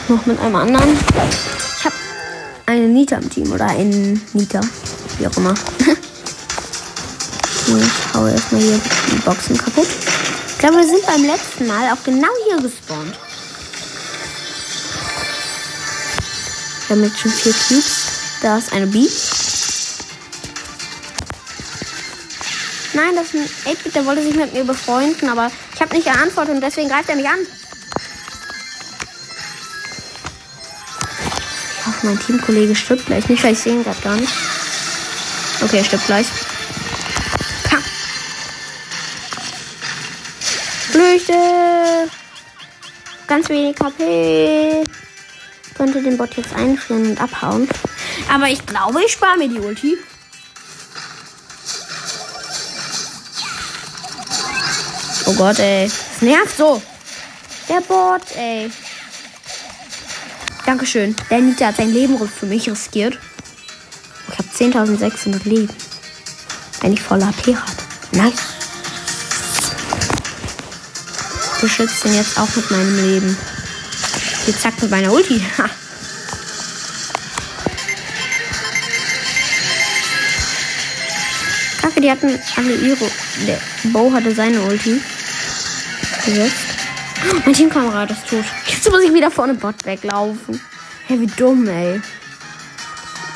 noch 0.07 0.25
mit 0.25 0.39
einem 0.39 0.55
anderen. 0.55 0.97
Ich 1.79 1.85
habe 1.85 1.97
eine 2.67 2.87
Nita 2.87 3.17
im 3.17 3.29
Team 3.29 3.51
oder 3.51 3.67
einen 3.67 4.23
Nita. 4.35 4.61
Wie 5.19 5.27
auch 5.27 5.37
immer. 5.37 5.55
ich 7.67 8.15
hau 8.15 8.25
erstmal 8.29 8.61
hier 8.63 8.81
die 9.11 9.19
Boxen 9.25 9.59
kaputt. 9.59 9.89
Ich 10.47 10.59
glaube, 10.59 10.77
wir 10.77 10.87
sind 10.87 11.05
beim 11.05 11.25
letzten 11.25 11.67
Mal 11.67 11.93
auch 11.93 12.05
genau 12.05 12.29
hier 12.47 12.63
gespawnt. 12.63 13.17
Wir 16.89 16.97
haben 16.97 17.05
jetzt 17.05 17.21
schon 17.21 17.31
vier 17.31 17.53
Cubes. 17.53 18.41
Da 18.41 18.57
ist 18.57 18.73
eine 18.73 18.87
B. 18.87 19.07
Nein, 22.95 23.15
das 23.15 23.27
ist 23.27 23.35
ein 23.35 23.75
8-Bit, 23.75 23.95
der 23.95 24.07
wollte 24.07 24.23
sich 24.23 24.35
mit 24.35 24.55
mir 24.55 24.65
befreunden, 24.65 25.29
aber 25.29 25.51
ich 25.75 25.81
habe 25.81 25.95
nicht 25.95 26.07
geantwortet 26.07 26.55
und 26.55 26.63
deswegen 26.63 26.89
greift 26.89 27.11
er 27.11 27.17
mich 27.17 27.29
an. 27.29 27.41
Ich 31.79 31.87
hoffe, 31.87 32.07
mein 32.07 32.19
Teamkollege 32.19 32.75
stirbt 32.75 33.07
gleich 33.07 33.29
nicht, 33.29 33.45
weil 33.45 33.53
ich 33.53 33.59
sehe 33.59 33.75
ihn 33.75 33.85
gerade 33.85 34.01
gar 34.01 34.17
nicht. 34.17 34.33
Okay, 35.61 35.79
er 35.79 35.85
stirbt 35.85 36.07
gleich. 36.07 36.27
Pam. 37.65 37.85
Flüchte! 40.91 41.35
Ganz 43.27 43.49
wenig 43.51 43.77
KP. 43.77 44.85
Könnte 45.79 46.03
den 46.03 46.19
Bot 46.19 46.37
jetzt 46.37 46.53
einfrieren 46.55 47.11
und 47.11 47.21
abhauen. 47.21 47.69
Aber 48.29 48.49
ich 48.49 48.67
glaube, 48.67 49.01
ich 49.07 49.13
spare 49.13 49.39
mir 49.39 49.49
die 49.49 49.61
Ulti. 49.61 49.97
Oh 55.27 55.35
Gott, 55.35 55.61
ey. 55.61 55.85
Es 55.87 56.21
nervt 56.21 56.57
so. 56.57 56.83
Der 57.69 57.81
Bot, 57.83 58.23
ey. 58.37 58.73
Dankeschön. 60.67 61.15
Der 61.31 61.39
Nita 61.39 61.67
hat 61.67 61.77
sein 61.77 61.93
Leben 61.93 62.19
für 62.29 62.47
mich 62.47 62.69
riskiert. 62.69 63.17
Ich 64.33 64.39
habe 64.39 64.49
10.600 64.75 65.49
Leben. 65.49 65.73
Wenn 66.81 66.93
ich 66.93 67.01
voll 67.01 67.23
AP 67.23 67.47
habe. 67.47 67.73
Nice. 68.11 68.35
Ich 71.55 71.61
beschütze 71.61 72.09
ihn 72.09 72.15
jetzt 72.15 72.37
auch 72.37 72.49
mit 72.57 72.69
meinem 72.69 72.97
Leben. 73.07 73.39
Jetzt 74.49 74.63
zack 74.63 74.81
mit 74.81 74.91
meiner 74.91 75.13
Ulti. 75.13 75.45
Ha. 75.59 75.69
Kacke, 81.83 82.01
die 82.01 82.11
hatten 82.11 82.39
alle 82.57 82.75
ihre. 82.77 83.11
Der 83.47 83.61
Bo 83.91 84.11
hatte 84.11 84.35
seine 84.35 84.63
Ulti. 84.63 85.03
Gesetzt. 86.25 86.55
Mein 87.45 87.53
Teamkamerad 87.53 88.11
ist 88.11 88.27
tot. 88.27 88.45
Jetzt 88.67 88.91
muss 88.91 89.03
ich 89.03 89.13
wieder 89.13 89.31
vorne 89.31 89.53
Bot 89.53 89.85
weglaufen. 89.85 90.59
Hey, 91.07 91.21
wie 91.21 91.27
dumm, 91.27 91.69
ey. 91.69 92.01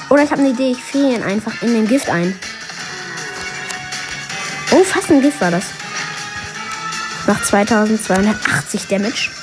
Oder 0.09 0.23
ich 0.23 0.31
habe 0.31 0.41
eine 0.41 0.53
Idee, 0.53 0.73
ich 0.73 0.83
friere 0.83 1.17
ihn 1.17 1.23
einfach 1.23 1.61
in 1.61 1.75
den 1.75 1.87
Gift 1.87 2.09
ein. 2.09 2.35
Oh, 4.71 4.83
fast 4.83 5.11
ein 5.11 5.21
Gift 5.21 5.43
war 5.43 5.51
das. 5.51 5.65
Macht 7.27 7.45
2280 7.45 8.89
Damage. 8.89 9.42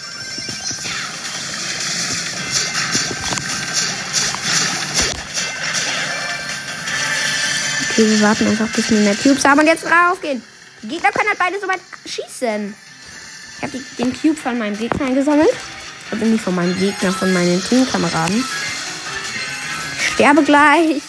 Okay, 7.99 8.11
wir 8.11 8.21
warten 8.21 8.47
einfach, 8.47 8.69
bis 8.69 8.89
wir 8.91 8.99
mehr 9.01 9.13
Cubes 9.13 9.43
haben 9.43 9.59
und 9.59 9.67
jetzt 9.67 9.83
raufgehen. 9.83 10.41
Die 10.81 10.87
Gegner 10.87 11.11
können 11.11 11.27
halt 11.27 11.37
beide 11.37 11.59
so 11.59 11.67
weit 11.67 11.81
schießen. 12.05 12.73
Ich 13.57 13.61
habe 13.61 13.77
den 13.97 14.13
Cube 14.17 14.37
von 14.37 14.57
meinem 14.57 14.77
Gegner 14.77 15.07
eingesammelt. 15.07 15.51
Also 16.09 16.23
nicht 16.23 16.41
von 16.41 16.55
meinem 16.55 16.79
Gegner, 16.79 17.11
von 17.11 17.33
meinen 17.33 17.61
Teamkameraden. 17.61 18.45
Sterbe 20.13 20.43
gleich. 20.43 21.01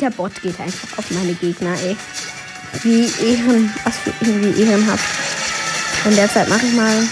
Der 0.00 0.08
Bot 0.08 0.40
geht 0.40 0.58
einfach 0.58 0.96
auf 0.96 1.10
meine 1.10 1.34
Gegner, 1.34 1.74
ey. 1.82 1.94
Wie 2.82 3.02
Ehren, 3.22 3.70
was 3.84 3.98
für 3.98 4.14
irgendwie 4.22 4.62
ehrenhaft. 4.62 5.04
In 6.06 6.16
der 6.16 6.32
Zeit 6.32 6.48
mache 6.48 6.64
ich 6.64 6.72
mal 6.72 7.06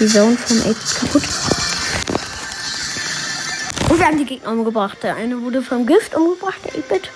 die 0.00 0.06
Zone 0.06 0.36
vom 0.36 0.60
8 0.70 0.96
kaputt. 0.96 1.22
Und 3.88 3.98
wir 3.98 4.06
haben 4.06 4.18
die 4.18 4.26
Gegner 4.26 4.52
umgebracht. 4.52 4.98
Der 5.02 5.16
eine 5.16 5.40
wurde 5.40 5.62
vom 5.62 5.86
Gift 5.86 6.14
umgebracht, 6.14 6.60
der 6.66 6.74
8-Bit. 6.74 7.10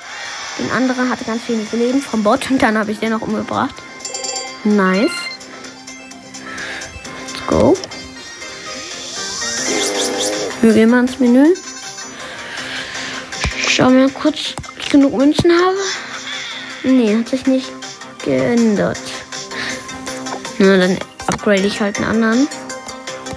Den 0.59 0.71
anderen 0.71 1.11
hatte 1.11 1.25
ganz 1.25 1.49
wenig 1.49 1.71
Leben 1.73 2.01
vom 2.01 2.23
Bot 2.23 2.51
und 2.51 2.62
dann 2.62 2.79
habe 2.79 2.90
ich 2.90 2.99
den 2.99 3.11
noch 3.11 3.21
umgebracht. 3.21 3.75
Nice. 4.64 5.11
Let's 7.27 7.47
go. 7.47 7.77
Wir 10.62 10.73
gehen 10.73 10.90
mal 10.90 11.01
ins 11.01 11.19
Menü. 11.19 11.55
Schau 13.69 13.90
mal 13.90 14.09
kurz, 14.11 14.55
ob 14.66 14.79
ich 14.79 14.88
genug 14.88 15.14
Münzen 15.14 15.53
habe. 15.53 15.77
Nee, 16.83 17.19
hat 17.19 17.29
sich 17.29 17.47
nicht 17.47 17.71
geändert. 18.25 18.99
Na, 20.59 20.79
dann 20.79 20.99
upgrade 21.27 21.66
ich 21.66 21.81
halt 21.81 21.99
einen 21.99 22.07
anderen. 22.07 22.49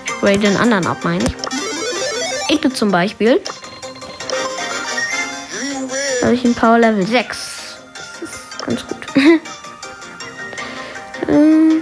Ich 0.06 0.20
grade 0.22 0.40
den 0.40 0.56
anderen 0.56 0.88
ab, 0.88 1.00
meine 1.04 1.26
ich. 1.26 2.56
Ecke 2.56 2.72
zum 2.72 2.92
Beispiel. 2.92 3.42
Habe 6.22 6.34
ich 6.34 6.44
ein 6.44 6.54
Power 6.54 6.80
Level 6.80 7.06
6. 7.06 7.78
Das 7.94 8.22
ist 8.22 8.66
ganz 8.66 8.86
gut. 8.88 8.98
ähm, 11.28 11.82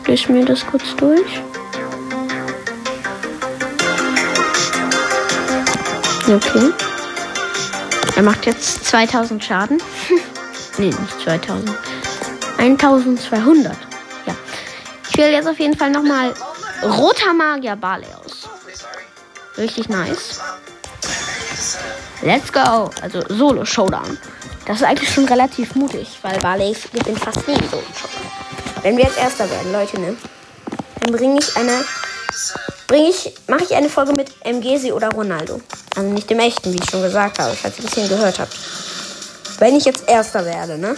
ich 0.00 0.06
lese 0.06 0.32
mir 0.32 0.44
das 0.44 0.66
kurz 0.66 0.94
durch. 0.96 1.40
Okay. 6.26 6.72
Er 8.16 8.22
macht 8.22 8.44
jetzt 8.46 8.84
2000 8.84 9.42
Schaden. 9.42 9.80
nee, 10.78 10.86
nicht 10.86 11.20
2000. 11.24 11.70
1200. 12.58 13.76
Ja. 14.26 14.34
Ich 15.04 15.08
spiele 15.12 15.32
jetzt 15.32 15.48
auf 15.48 15.58
jeden 15.58 15.76
Fall 15.76 15.90
nochmal 15.90 16.34
Roter 16.82 17.32
Magier 17.32 17.76
Barley 17.76 18.08
aus. 18.24 18.48
Richtig 19.56 19.88
nice. 19.88 20.40
Let's 22.22 22.52
go. 22.52 22.90
Also 23.00 23.22
Solo 23.28 23.64
Showdown. 23.64 24.18
Das 24.66 24.78
ist 24.78 24.82
eigentlich 24.84 25.12
schon 25.12 25.24
relativ 25.26 25.74
mutig, 25.74 26.18
weil 26.22 26.38
Barley 26.40 26.76
in 27.06 27.16
fast 27.16 27.46
nie 27.46 27.54
Solo 27.54 27.82
Showdown. 27.94 28.30
Wenn 28.82 28.96
wir 28.96 29.04
jetzt 29.04 29.18
Erster 29.18 29.48
werden, 29.48 29.72
Leute, 29.72 30.00
ne? 30.00 30.16
Dann 31.00 31.12
bringe 31.12 31.38
ich 31.38 31.56
eine. 31.56 31.84
Bringe 32.86 33.08
ich. 33.10 33.34
Mache 33.46 33.64
ich 33.64 33.74
eine 33.74 33.88
Folge 33.88 34.12
mit 34.12 34.30
MGC 34.44 34.92
oder 34.92 35.10
Ronaldo. 35.10 35.60
Also 35.96 36.10
nicht 36.10 36.28
dem 36.28 36.40
echten, 36.40 36.72
wie 36.72 36.78
ich 36.78 36.90
schon 36.90 37.02
gesagt 37.02 37.38
habe, 37.38 37.54
falls 37.54 37.78
ihr 37.78 37.84
ein 37.84 37.88
bisschen 37.88 38.08
gehört 38.08 38.38
habt. 38.38 38.54
Wenn 39.58 39.76
ich 39.76 39.84
jetzt 39.84 40.08
Erster 40.08 40.44
werde, 40.44 40.78
ne? 40.78 40.96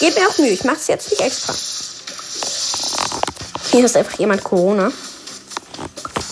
Gebt 0.00 0.18
mir 0.18 0.28
auch 0.28 0.38
Mühe, 0.38 0.50
ich 0.50 0.64
mache 0.64 0.76
es 0.76 0.86
jetzt 0.86 1.10
nicht 1.10 1.20
extra. 1.20 1.54
Hier 3.70 3.84
ist 3.84 3.96
einfach 3.96 4.18
jemand 4.18 4.42
Corona. 4.42 4.90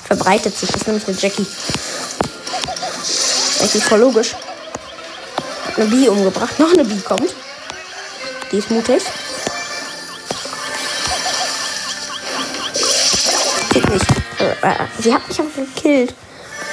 Verbreitet 0.06 0.56
sich, 0.56 0.70
das 0.70 0.80
ist 0.80 0.86
nämlich 0.86 1.06
eine 1.06 1.16
Jackie. 1.16 1.46
Jackie 3.58 3.80
voll 3.80 3.98
logisch. 3.98 4.34
Hat 5.66 5.76
eine 5.76 5.86
Bee 5.86 6.08
umgebracht. 6.08 6.58
Noch 6.58 6.72
eine 6.72 6.84
Bee 6.84 7.00
kommt. 7.00 7.34
Die 8.52 8.58
ist 8.58 8.70
mutig. 8.70 9.02
Killt 13.70 13.90
mich. 13.90 14.02
Äh, 14.38 14.66
äh, 14.66 14.74
sie 15.00 15.12
hat 15.12 15.26
mich 15.28 15.40
einfach 15.40 15.62
gekillt. 15.74 16.14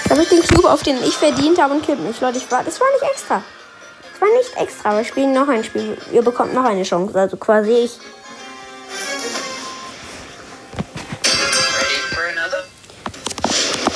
Da 0.04 0.12
habe 0.12 0.24
ich 0.24 0.30
den 0.30 0.44
Cube, 0.44 0.70
auf 0.70 0.84
den 0.84 1.04
ich 1.04 1.16
verdient 1.16 1.60
habe 1.60 1.74
und 1.74 1.86
killt 1.86 2.00
mich. 2.00 2.22
Leute, 2.22 2.38
ich 2.38 2.50
war, 2.52 2.64
das 2.64 2.80
war 2.80 2.88
nicht 2.94 3.12
extra. 3.12 3.44
Das 4.12 4.22
war 4.22 4.30
nicht 4.38 4.56
extra. 4.58 4.96
Wir 4.96 5.04
spielen 5.04 5.34
noch 5.34 5.48
ein 5.48 5.64
Spiel. 5.64 5.98
Ihr 6.12 6.22
bekommt 6.22 6.54
noch 6.54 6.66
eine 6.66 6.84
Chance. 6.84 7.20
Also 7.20 7.38
quasi 7.38 7.72
ich. 7.72 8.00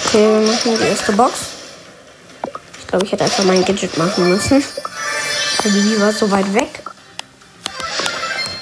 Okay, 0.08 0.42
wir 0.42 0.52
machen 0.52 0.78
die 0.80 0.88
erste 0.88 1.12
Box. 1.12 1.59
Glaube, 2.90 3.06
ich 3.06 3.12
hätte 3.12 3.24
einfach 3.24 3.44
mein 3.44 3.64
Gadget 3.64 3.98
machen 3.98 4.30
müssen. 4.30 4.64
Weil 5.64 5.72
die 5.72 6.02
war 6.02 6.12
so 6.12 6.30
weit 6.32 6.52
weg. 6.54 6.82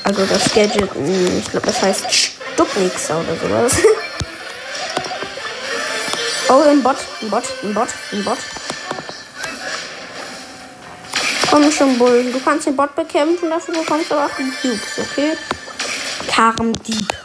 Also 0.03 0.25
das 0.25 0.53
Gadget, 0.53 0.93
mh, 0.95 1.39
ich 1.39 1.49
glaube, 1.49 1.67
das 1.67 1.81
heißt 1.81 2.05
Stucknixer 2.13 3.19
oder 3.19 3.35
sowas. 3.37 3.73
Oh, 6.49 6.61
ein 6.61 6.81
Bot, 6.81 6.95
ein 7.21 7.29
Bot, 7.29 7.43
ein 7.61 7.73
Bot, 7.73 7.89
ein 8.13 8.23
Bot. 8.23 8.37
Komm 11.49 11.69
schon, 11.69 11.97
Bull. 11.97 12.31
Du 12.31 12.39
kannst 12.39 12.67
den 12.67 12.75
Bot 12.77 12.95
bekämpfen, 12.95 13.49
dafür 13.49 13.73
bekommst 13.73 14.09
du 14.09 14.15
aber 14.15 14.27
auch 14.27 14.37
die 14.37 14.49
Cubes, 14.61 14.97
okay? 14.97 15.35
Karmdieb. 16.33 17.05
Mein 17.11 17.16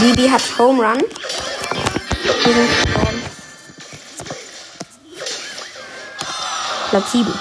Bibi 0.00 0.28
hat 0.28 0.42
Home 0.58 0.82
Run. 0.82 1.02
Wir 2.44 2.54
sind 2.54 2.68
gestorben. 2.84 3.22
Platz 6.90 7.12
7. 7.12 7.32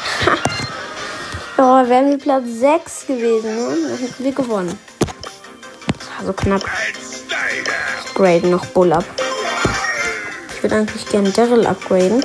ja, 1.58 1.90
wären 1.90 2.10
wir 2.12 2.18
Platz 2.18 2.44
6 2.46 3.08
gewesen, 3.08 3.56
ne? 3.56 3.90
Dann 3.90 3.98
hätten 3.98 4.24
wir 4.24 4.32
gewonnen. 4.32 4.80
Das 6.00 6.08
war 6.18 6.26
so 6.28 6.34
knapp. 6.34 6.64
Upgraden 8.06 8.52
noch 8.52 8.66
Bull 8.68 8.94
ab. 8.94 9.04
Ich 10.56 10.64
würde 10.64 10.76
eigentlich 10.78 11.06
gerne 11.10 11.32
Daryl 11.32 11.68
upgraden. 11.68 12.24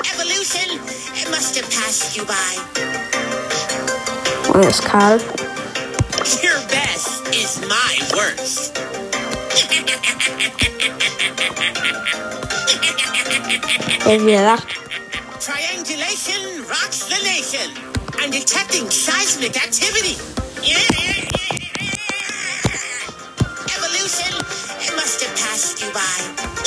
Und 4.52 4.64
ist 4.64 4.84
Karl. 4.84 5.20
Your 6.42 6.60
best 6.68 7.22
is 7.32 7.60
my 7.62 8.00
worst. 8.14 8.80
Wieder 14.26 14.42
lacht. 14.44 14.66
Triangulation 15.40 16.62
rocks 16.68 17.06
the 17.06 17.16
nation. 17.24 17.70
I'm 18.18 18.30
detecting 18.30 18.90
seismic 18.90 19.56
activity. 19.56 20.16
Evolution, 23.74 24.34
it 24.80 24.94
must 24.94 25.22
have 25.22 25.34
passed 25.36 25.80
you 25.80 25.90
by. 25.92 26.60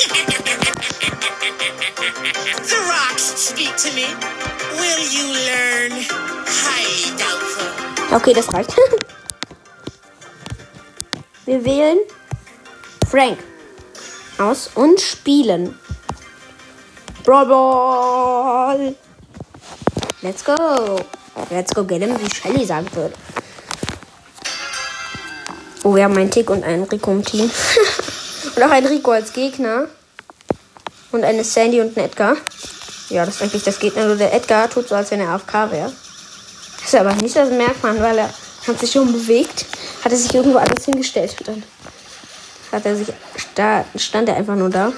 the 2.68 2.76
rocks 2.88 3.22
speak 3.22 3.76
to 3.76 3.92
me. 3.94 4.06
Will 4.80 5.00
you 5.12 5.26
learn? 5.48 5.92
Highly 6.46 7.16
doubtful. 7.16 7.68
Okay, 8.16 8.32
das 8.32 8.52
reicht. 8.52 8.74
Wir 11.46 11.64
wählen 11.64 11.98
Frank 13.14 13.38
aus 14.38 14.70
und 14.74 15.00
spielen. 15.00 15.78
Brawl 17.22 17.46
Ball. 17.46 18.96
Let's 20.20 20.44
go. 20.44 20.98
Let's 21.48 21.72
go 21.72 21.84
get 21.84 22.02
him, 22.02 22.18
wie 22.20 22.34
Shelly 22.34 22.66
sagen 22.66 22.88
würde. 22.92 23.14
Oh, 25.84 25.94
wir 25.94 26.02
haben 26.02 26.16
einen 26.16 26.28
Tick 26.28 26.50
und 26.50 26.64
einen 26.64 26.82
Rico 26.82 27.12
im 27.12 27.24
Team. 27.24 27.48
und 28.56 28.62
auch 28.64 28.70
einen 28.70 28.88
Rico 28.88 29.12
als 29.12 29.32
Gegner. 29.32 29.86
Und 31.12 31.22
eine 31.22 31.44
Sandy 31.44 31.80
und 31.80 31.96
einen 31.96 32.06
Edgar. 32.08 32.36
Ja, 33.10 33.24
das 33.24 33.36
ist 33.36 33.42
eigentlich 33.42 33.62
das 33.62 33.78
Gegner. 33.78 34.06
Nur 34.06 34.16
der 34.16 34.34
Edgar 34.34 34.68
tut 34.68 34.88
so, 34.88 34.96
als 34.96 35.12
wenn 35.12 35.20
er 35.20 35.28
AFK 35.28 35.70
wäre. 35.70 35.92
Das 36.78 36.88
ist 36.88 36.96
aber 36.96 37.14
nicht 37.14 37.36
das 37.36 37.48
merkt 37.50 37.80
man, 37.84 38.00
weil 38.00 38.18
er 38.18 38.30
hat 38.66 38.80
sich 38.80 38.90
schon 38.90 39.12
bewegt, 39.12 39.66
hat 40.02 40.10
er 40.10 40.18
sich 40.18 40.34
irgendwo 40.34 40.58
anders 40.58 40.84
hingestellt 40.84 41.36
und 41.38 41.46
dann 41.46 41.62
hat 42.74 42.86
er 42.86 42.96
sich 42.96 43.08
da 43.54 43.84
stand 43.96 44.28
er 44.28 44.36
einfach 44.36 44.56
nur 44.56 44.70
da. 44.70 44.92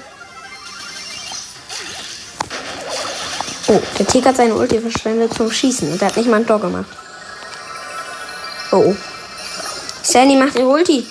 Oh, 3.69 3.81
der 3.99 4.07
Tick 4.07 4.25
hat 4.25 4.37
seine 4.37 4.55
Ulti 4.55 4.79
verschwendet 4.79 5.33
zum 5.33 5.51
Schießen 5.51 5.91
und 5.91 6.01
der 6.01 6.07
hat 6.07 6.17
nicht 6.17 6.29
mal 6.29 6.37
ein 6.37 6.47
Tor 6.47 6.59
gemacht. 6.59 6.87
Oh, 8.71 8.77
oh. 8.77 8.95
Sandy 10.03 10.37
macht 10.37 10.55
ihre 10.55 10.67
Ulti. 10.67 11.05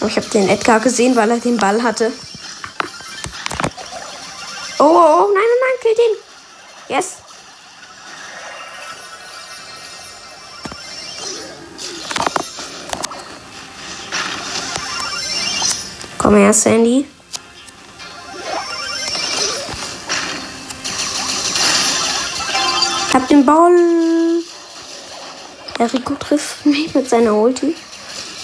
Oh, 0.00 0.06
ich 0.06 0.16
habe 0.16 0.28
den 0.28 0.48
Edgar 0.48 0.80
gesehen, 0.80 1.14
weil 1.14 1.30
er 1.30 1.38
den 1.38 1.58
Ball 1.58 1.82
hatte. 1.82 2.10
Oh, 4.78 4.84
oh, 4.84 5.24
oh, 5.24 5.26
nein, 5.34 5.34
nein, 5.34 5.60
nein, 5.60 5.80
killt 5.82 5.98
ihn. 5.98 6.96
Yes. 6.96 7.17
Her, 16.38 16.52
Sandy. 16.52 17.04
Hab 23.12 23.26
den 23.26 23.44
Ball. 23.44 23.72
Der 25.78 25.92
Rico 25.92 26.14
trifft 26.14 26.64
mich 26.64 26.94
mit 26.94 27.08
seiner 27.08 27.34
Ulti. 27.34 27.74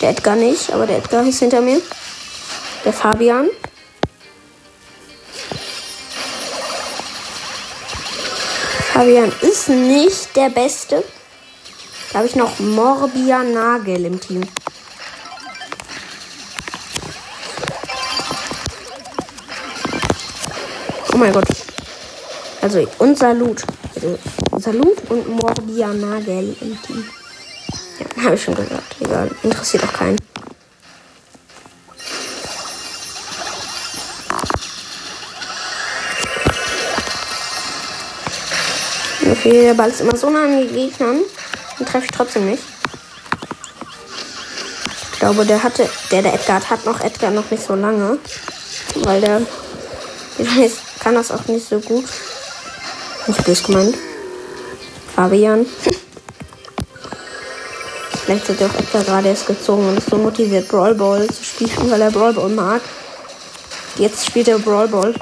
Der 0.00 0.10
Edgar 0.10 0.34
nicht, 0.34 0.72
aber 0.72 0.88
der 0.88 0.98
Edgar 0.98 1.24
ist 1.24 1.38
hinter 1.38 1.60
mir. 1.60 1.80
Der 2.84 2.92
Fabian. 2.92 3.48
Fabian 8.92 9.32
ist 9.40 9.68
nicht 9.68 10.34
der 10.34 10.50
Beste. 10.50 11.04
Da 12.12 12.18
habe 12.18 12.26
ich 12.26 12.34
noch 12.34 12.58
Morbia 12.58 13.44
Nagel 13.44 14.04
im 14.06 14.20
Team. 14.20 14.42
Oh 21.14 21.16
mein 21.16 21.32
Gott. 21.32 21.46
Also 22.60 22.84
und 22.98 23.16
Salut. 23.16 23.62
Also 23.94 24.18
Salut 24.58 24.98
und 25.10 25.28
Morbia 25.28 25.86
Nagel 25.92 26.56
im 26.60 26.82
Team. 26.82 27.04
Ja, 28.00 28.24
habe 28.24 28.34
ich 28.34 28.42
schon 28.42 28.56
gesagt. 28.56 28.96
Egal. 28.98 29.30
Interessiert 29.44 29.84
auch 29.84 29.92
keinen. 29.92 30.18
Okay, 39.30 39.62
der 39.62 39.74
Ball 39.74 39.90
ist 39.90 40.00
immer 40.00 40.16
so 40.16 40.30
nah 40.30 40.46
an 40.46 40.66
die 40.66 40.66
Gegnern. 40.66 41.20
Den 41.78 41.86
treffe 41.86 42.06
ich 42.06 42.10
trotzdem 42.10 42.50
nicht. 42.50 42.62
Ich 45.12 45.18
glaube, 45.20 45.46
der 45.46 45.62
hatte, 45.62 45.88
der, 46.10 46.22
der 46.22 46.34
Edgar 46.34 46.60
hat, 46.68 46.84
noch 46.84 47.00
Edgar 47.00 47.30
noch 47.30 47.48
nicht 47.52 47.64
so 47.64 47.76
lange. 47.76 48.18
Weil 48.96 49.20
der, 49.20 49.42
ich 50.38 50.58
weiß, 50.58 50.72
kann 51.04 51.14
das 51.14 51.30
auch 51.30 51.46
nicht 51.48 51.68
so 51.68 51.78
gut. 51.80 52.04
Nicht 53.26 53.44
böse 53.44 53.62
gemeint. 53.62 53.94
Fabian. 55.14 55.66
Vielleicht 58.24 58.48
hat 58.48 58.60
er 58.62 58.68
auch 58.68 58.74
Edgar 58.74 59.04
gerade 59.04 59.28
erst 59.28 59.46
gezogen 59.46 59.86
und 59.86 59.98
ist 59.98 60.08
so 60.08 60.16
motiviert, 60.16 60.66
Brawl 60.68 60.94
Ball 60.94 61.26
zu 61.28 61.44
spielen, 61.44 61.90
weil 61.90 62.00
er 62.00 62.10
Brawl 62.10 62.32
Ball 62.32 62.48
mag. 62.48 62.80
Jetzt 63.96 64.24
spielt 64.24 64.48
er 64.48 64.58
Brawl 64.58 64.88
Ball. 64.88 65.14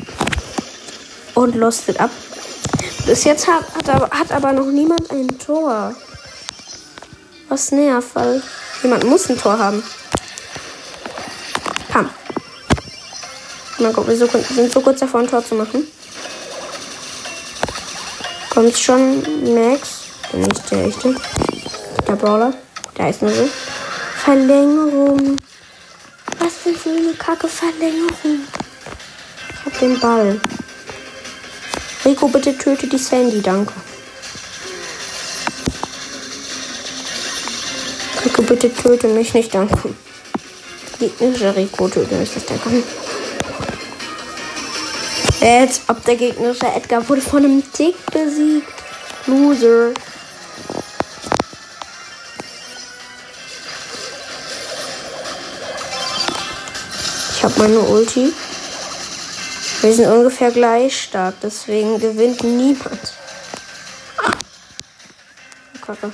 Und 1.34 1.56
lostet 1.56 1.98
ab. 1.98 2.10
Bis 3.04 3.24
jetzt 3.24 3.48
hat, 3.48 3.64
hat, 3.74 3.88
aber, 3.88 4.10
hat 4.10 4.30
aber 4.30 4.52
noch 4.52 4.66
niemand 4.66 5.10
ein 5.10 5.36
Tor. 5.36 5.96
Was 7.48 7.72
nervt, 7.72 8.14
weil 8.14 8.40
jemand 8.84 9.02
muss 9.04 9.28
ein 9.28 9.36
Tor 9.36 9.58
haben. 9.58 9.82
Mal 13.82 13.92
gucken, 13.92 14.16
wir 14.16 14.28
sind 14.54 14.72
so 14.72 14.80
kurz 14.80 15.00
davor, 15.00 15.20
ein 15.20 15.26
Tor 15.26 15.44
zu 15.44 15.56
machen. 15.56 15.84
Kommt 18.50 18.78
schon 18.78 19.22
Max. 19.54 20.04
Nicht 20.32 20.70
der 20.70 20.84
echte. 20.84 21.16
Der 22.06 22.12
Brawler. 22.12 22.54
Der 22.96 23.10
ist 23.10 23.22
nur 23.22 23.32
so. 23.32 23.48
Verlängerung. 24.24 25.36
Was 26.38 26.52
für 26.62 26.74
so 26.78 26.90
eine 26.96 27.12
kacke 27.14 27.48
Verlängerung. 27.48 28.46
Ich 29.50 29.72
hab 29.72 29.78
den 29.80 29.98
Ball. 29.98 30.40
Rico, 32.04 32.28
bitte 32.28 32.56
töte 32.56 32.86
die 32.86 32.98
Sandy, 32.98 33.42
danke. 33.42 33.72
Rico, 38.24 38.42
bitte 38.42 38.72
töte 38.72 39.08
mich 39.08 39.34
nicht, 39.34 39.52
danke. 39.52 39.92
Gegnerische 41.00 41.56
Rico 41.56 41.88
töte 41.88 42.14
mich, 42.14 42.30
der 42.32 42.58
kann. 42.58 42.84
Als 45.42 45.80
ob 45.88 46.04
der 46.04 46.14
gegnerische 46.14 46.66
Edgar 46.66 47.08
wurde 47.08 47.20
von 47.20 47.44
einem 47.44 47.72
Tick 47.72 47.96
besiegt. 48.12 48.72
Loser. 49.26 49.90
Ich 57.34 57.42
habe 57.42 57.58
meine 57.58 57.80
Ulti. 57.80 58.32
Wir 59.80 59.92
sind 59.92 60.06
ungefähr 60.06 60.52
gleich 60.52 61.02
stark, 61.02 61.34
deswegen 61.42 61.98
gewinnt 61.98 62.44
niemand. 62.44 63.14
Ah. 64.18 64.30
Kacke. 65.84 66.12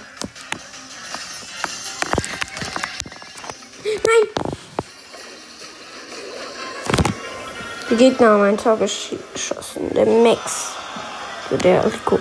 Die 7.90 7.96
Gegner 7.96 8.28
haben 8.28 8.42
ein 8.42 8.58
Tor 8.58 8.76
geschossen. 8.76 9.94
Der 9.94 10.04
Max. 10.04 10.72
Der 11.64 11.86
Rico. 11.86 12.18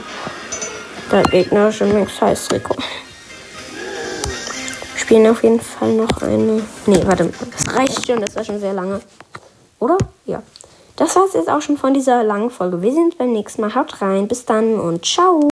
Der 1.12 1.24
gegnerische 1.24 1.86
Max 1.86 2.22
heißt 2.22 2.54
Rico. 2.54 2.74
Wir 4.94 5.00
spielen 5.00 5.28
auf 5.28 5.44
jeden 5.44 5.60
Fall 5.60 5.92
noch 5.92 6.22
eine. 6.22 6.62
Nee, 6.86 7.02
warte. 7.06 7.30
Das 7.52 7.76
reicht 7.76 8.08
schon. 8.08 8.22
Das 8.22 8.34
war 8.38 8.46
schon 8.46 8.62
sehr 8.62 8.72
lange. 8.72 9.02
Oder? 9.80 9.98
Ja. 10.26 10.42
Das 10.96 11.16
war 11.18 11.26
es 11.26 11.34
jetzt 11.34 11.50
auch 11.50 11.62
schon 11.62 11.78
von 11.78 11.94
dieser 11.94 12.24
langen 12.24 12.50
Folge. 12.50 12.82
Wir 12.82 12.94
sehen 12.94 13.08
uns 13.08 13.18
beim 13.18 13.34
nächsten 13.34 13.62
Mal. 13.62 13.76
Haut 13.76 14.02
rein. 14.02 14.30
Bis 14.30 14.46
dann 14.46 14.80
und 14.80 15.06
ciao. 15.06 15.42